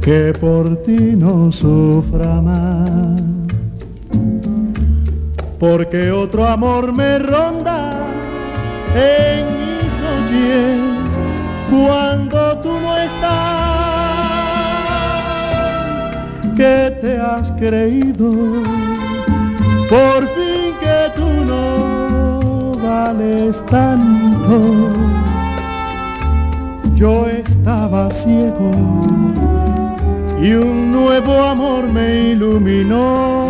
que 0.00 0.32
por 0.40 0.76
ti 0.84 1.14
no 1.16 1.50
sufra 1.50 2.40
más 2.40 3.39
porque 5.60 6.10
otro 6.10 6.46
amor 6.46 6.92
me 6.94 7.18
ronda 7.18 7.90
en 8.94 9.44
mis 9.58 9.92
noches 9.98 10.80
cuando 11.68 12.58
tú 12.60 12.72
no 12.80 12.96
estás. 12.96 13.60
que 16.56 16.96
te 17.02 17.18
has 17.18 17.52
creído? 17.52 18.30
Por 19.88 20.26
fin 20.34 20.74
que 20.80 21.10
tú 21.14 21.28
no 21.50 22.72
vales 22.82 23.62
tanto. 23.66 24.56
Yo 26.94 27.26
estaba 27.28 28.10
ciego 28.10 28.72
y 30.40 30.52
un 30.52 30.90
nuevo 30.90 31.42
amor 31.42 31.92
me 31.92 32.30
iluminó. 32.32 33.40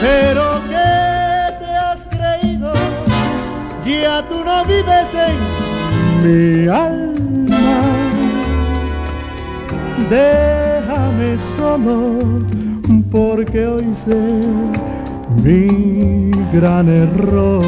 Pero 0.00 0.62
que 0.68 1.56
te 1.58 1.70
has 1.76 2.04
creído, 2.04 2.72
ya 3.84 4.26
tú 4.28 4.44
no 4.44 4.64
vives 4.64 5.12
en 5.14 5.36
mi 6.22 6.68
alma. 6.68 7.82
Déjame 10.08 11.36
solo, 11.56 12.20
porque 13.10 13.66
hoy 13.66 13.92
sé 13.92 14.40
mi 15.42 16.30
gran 16.52 16.88
error. 16.88 17.64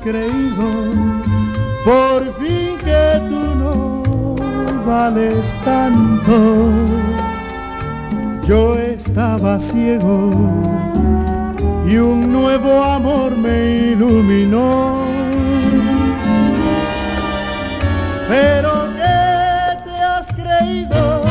Creído 0.00 0.66
por 1.84 2.32
fin 2.38 2.78
que 2.78 3.20
tú 3.28 3.54
no 3.56 4.02
vales 4.86 5.44
tanto. 5.64 6.70
Yo 8.42 8.74
estaba 8.74 9.60
ciego 9.60 10.30
y 11.86 11.96
un 11.96 12.32
nuevo 12.32 12.82
amor 12.82 13.36
me 13.36 13.92
iluminó. 13.92 15.00
Pero 18.28 18.88
¿qué 18.96 19.84
te 19.84 19.96
has 20.02 20.26
creído? 20.32 21.22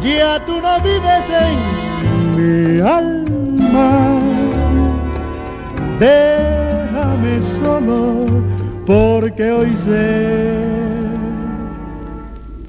Ya 0.00 0.44
tú 0.44 0.60
no 0.60 0.80
vives 0.80 1.26
en 1.30 2.36
mi 2.36 2.80
alma. 2.80 4.18
Porque 8.86 9.52
hoy 9.52 9.76
sé 9.76 10.78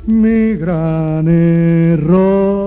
mi 0.06 0.56
gran 0.56 1.28
error. 1.30 2.60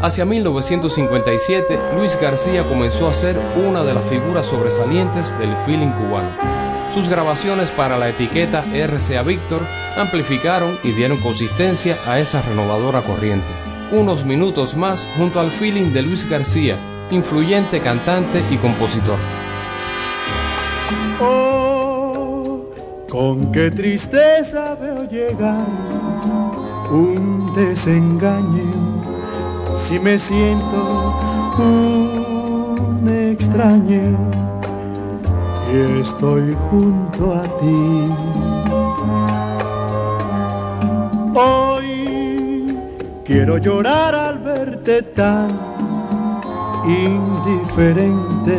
Hacia 0.00 0.24
1957, 0.24 1.76
Luis 1.96 2.16
García 2.20 2.62
comenzó 2.62 3.08
a 3.08 3.14
ser 3.14 3.36
una 3.68 3.82
de 3.82 3.94
las 3.94 4.04
figuras 4.04 4.46
sobresalientes 4.46 5.36
del 5.40 5.56
feeling 5.56 5.90
cubano. 5.90 6.75
Sus 6.96 7.10
grabaciones 7.10 7.70
para 7.72 7.98
la 7.98 8.08
etiqueta 8.08 8.62
RCA 8.62 9.22
Victor 9.22 9.66
amplificaron 9.98 10.78
y 10.82 10.92
dieron 10.92 11.18
consistencia 11.18 11.94
a 12.06 12.18
esa 12.18 12.40
renovadora 12.40 13.02
corriente. 13.02 13.46
Unos 13.92 14.24
minutos 14.24 14.78
más 14.78 15.06
junto 15.18 15.38
al 15.38 15.50
feeling 15.50 15.92
de 15.92 16.00
Luis 16.00 16.26
García, 16.26 16.78
influyente 17.10 17.80
cantante 17.80 18.42
y 18.50 18.56
compositor. 18.56 19.18
Oh, 21.20 22.64
con 23.10 23.52
qué 23.52 23.70
tristeza 23.70 24.74
veo 24.76 25.06
llegar 25.06 25.66
un 26.90 27.52
desengaño 27.54 29.02
si 29.76 29.98
me 30.00 30.18
siento 30.18 31.20
un 31.58 33.06
extraño 33.06 34.55
y 35.72 36.00
estoy 36.00 36.56
junto 36.70 37.34
a 37.34 37.42
ti. 37.58 38.12
Hoy 41.34 42.78
quiero 43.24 43.58
llorar 43.58 44.14
al 44.14 44.38
verte 44.38 45.02
tan 45.02 45.48
indiferente, 46.86 48.58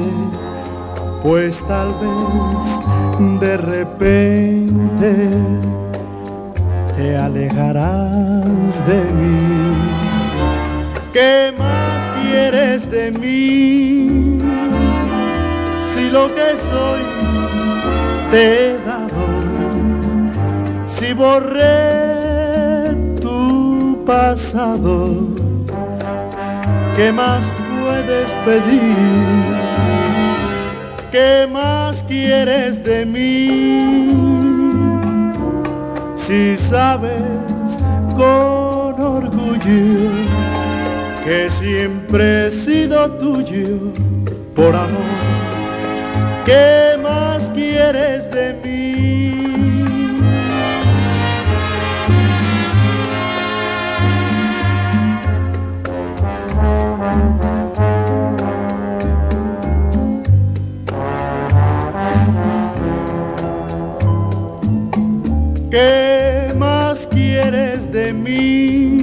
pues 1.23 1.63
tal 1.67 1.93
vez 2.01 3.39
de 3.39 3.57
repente 3.57 5.29
te 6.95 7.17
alejarás 7.17 8.85
de 8.85 9.01
mí. 9.13 9.73
¿Qué 11.13 11.53
más 11.57 12.09
quieres 12.21 12.89
de 12.91 13.11
mí? 13.11 13.96
Lo 16.17 16.33
que 16.33 16.57
soy 16.57 17.03
te 18.31 18.71
he 18.71 18.77
dado, 18.79 19.25
si 20.83 21.13
borré 21.13 22.95
tu 23.21 24.03
pasado, 24.03 24.95
¿qué 26.95 27.11
más 27.11 27.53
puedes 27.69 28.33
pedir? 28.45 29.43
¿Qué 31.11 31.47
más 31.51 32.01
quieres 32.01 32.83
de 32.83 33.05
mí? 33.05 34.09
Si 36.15 36.57
sabes 36.57 37.77
con 38.15 38.99
orgullo 39.17 40.09
que 41.23 41.47
siempre 41.47 42.47
he 42.47 42.51
sido 42.51 43.11
tuyo 43.11 43.93
por 44.55 44.75
amor. 44.75 45.26
¿Qué 46.47 46.97
más 47.03 47.49
quieres 47.49 48.31
de 48.31 48.53
mí? 48.53 50.17
¿Qué 65.69 66.53
más 66.55 67.07
quieres 67.07 67.91
de 67.91 68.13
mí? 68.13 68.99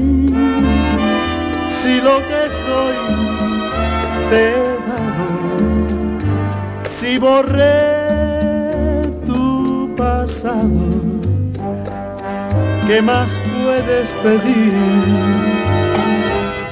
Si 1.68 2.00
lo 2.00 2.20
que 2.26 2.50
soy 2.64 2.96
te 4.30 4.73
si 7.14 7.20
borré 7.20 9.06
tu 9.24 9.94
pasado, 9.96 10.84
¿qué 12.88 13.00
más 13.00 13.30
puedes 13.62 14.10
pedir? 14.24 14.74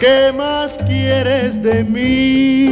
¿Qué 0.00 0.32
más 0.36 0.78
quieres 0.88 1.62
de 1.62 1.84
mí? 1.84 2.66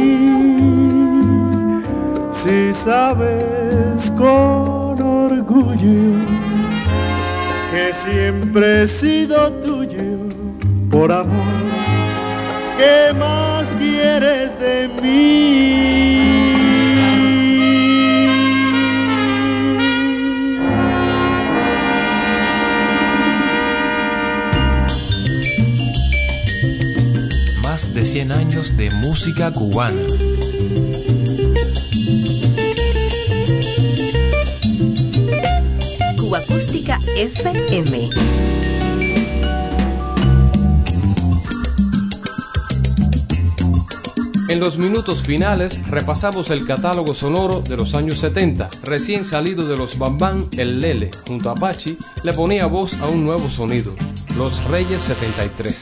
Si 2.31 2.73
sabes 2.73 4.11
con 4.17 5.01
orgullo 5.01 6.19
que 7.71 7.93
siempre 7.93 8.83
he 8.83 8.87
sido 8.87 9.53
tuyo 9.65 10.27
por 10.89 11.09
amor. 11.09 11.61
¿Qué 12.77 13.13
más 13.13 13.71
quieres 13.71 14.59
de 14.59 14.89
mí? 15.01 16.70
100 28.11 28.31
años 28.33 28.75
de 28.75 28.91
música 28.91 29.53
cubana. 29.53 30.01
Cuba 36.17 36.39
Acústica 36.39 36.99
FM. 37.15 38.09
En 44.49 44.59
los 44.59 44.77
minutos 44.77 45.21
finales 45.21 45.81
repasamos 45.89 46.49
el 46.49 46.67
catálogo 46.67 47.15
sonoro 47.15 47.61
de 47.61 47.77
los 47.77 47.95
años 47.95 48.17
70. 48.17 48.69
Recién 48.83 49.23
salido 49.23 49.65
de 49.65 49.77
los 49.77 49.97
Bambán, 49.97 50.49
el 50.57 50.81
Lele, 50.81 51.11
junto 51.25 51.49
a 51.49 51.55
Pachi, 51.55 51.97
le 52.23 52.33
ponía 52.33 52.65
voz 52.65 52.99
a 52.99 53.07
un 53.07 53.23
nuevo 53.23 53.49
sonido, 53.49 53.95
Los 54.35 54.61
Reyes 54.65 55.03
73. 55.03 55.80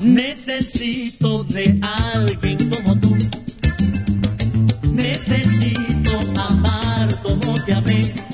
Necesito 0.00 1.42
de 1.44 1.80
alguien 2.14 2.56
como 2.70 2.96
tú. 3.00 3.16
Necesito 4.92 6.20
amar 6.40 7.22
como 7.22 7.64
te 7.64 7.74
amé. 7.74 8.27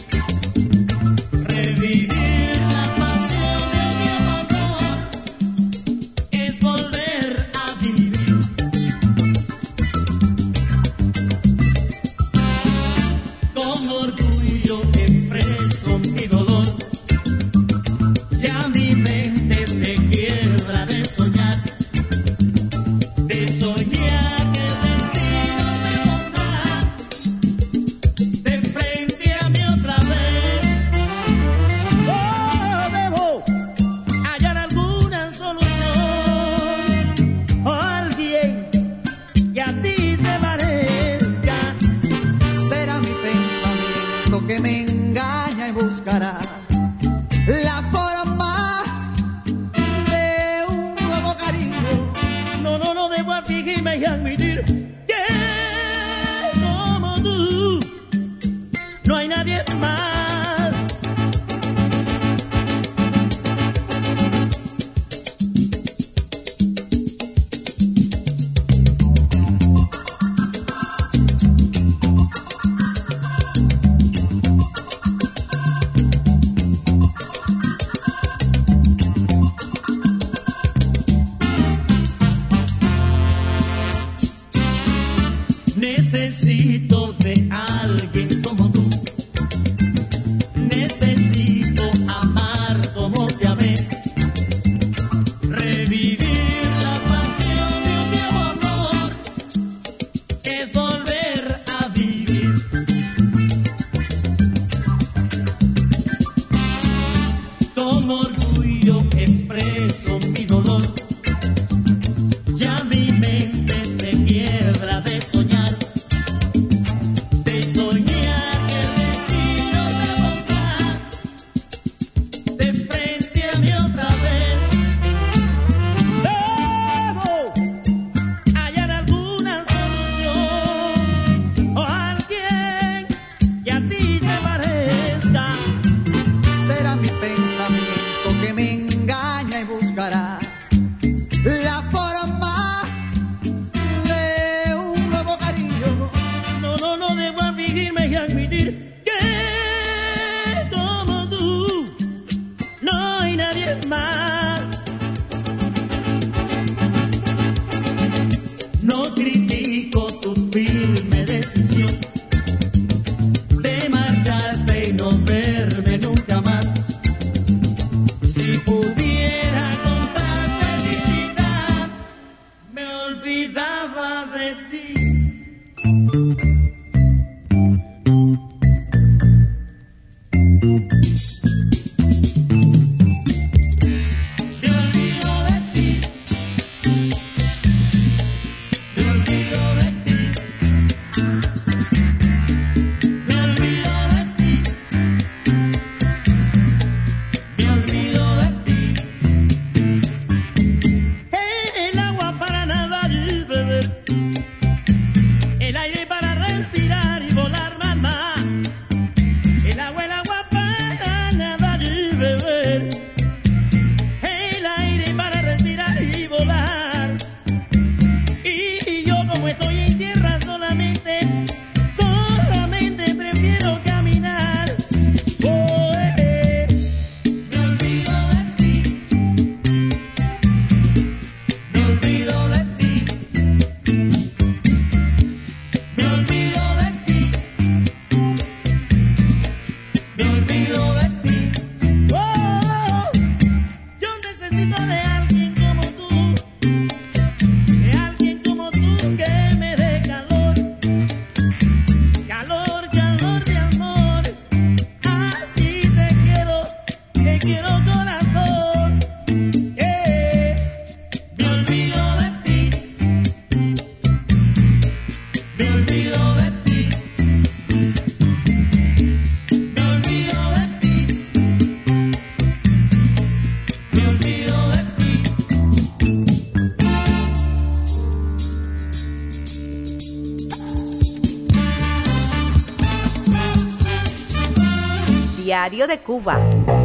Diario 285.55 285.87
de 285.87 285.99
Cuba. 285.99 286.84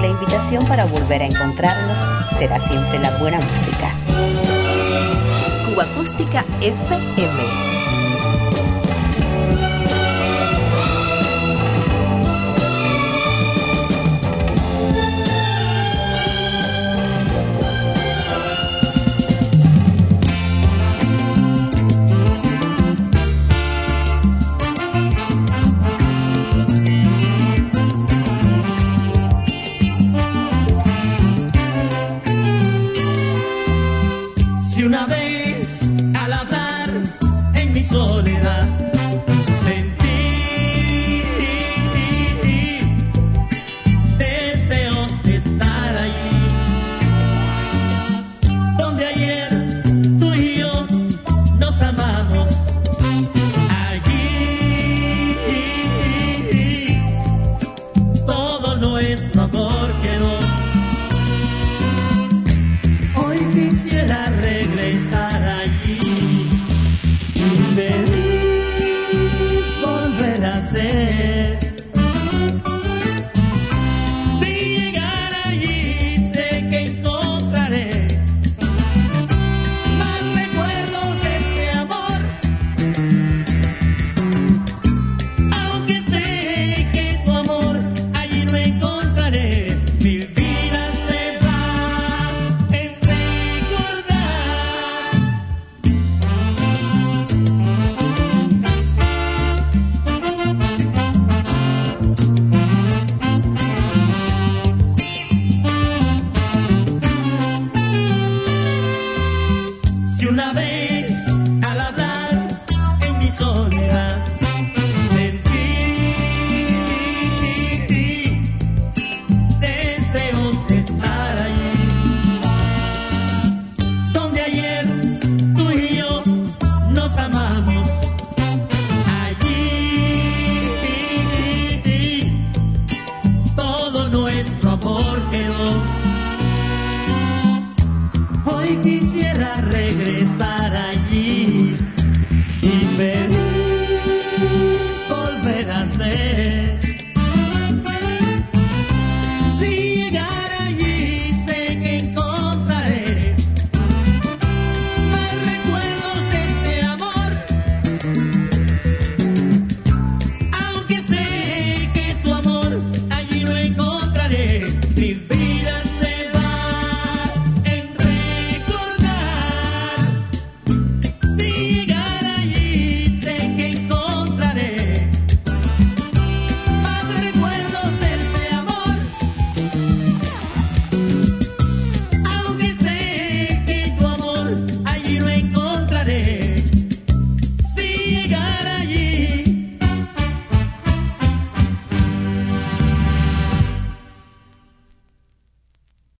La 0.00 0.06
invitación 0.06 0.66
para 0.66 0.84
volver 0.86 1.22
a 1.22 1.26
encontrarnos 1.26 1.98
será 2.38 2.58
siempre 2.60 2.98
la 2.98 3.10
buena 3.18 3.38
música. 3.38 3.92
Cuba 5.68 5.84
Acústica 5.84 6.44
FM 6.60 7.83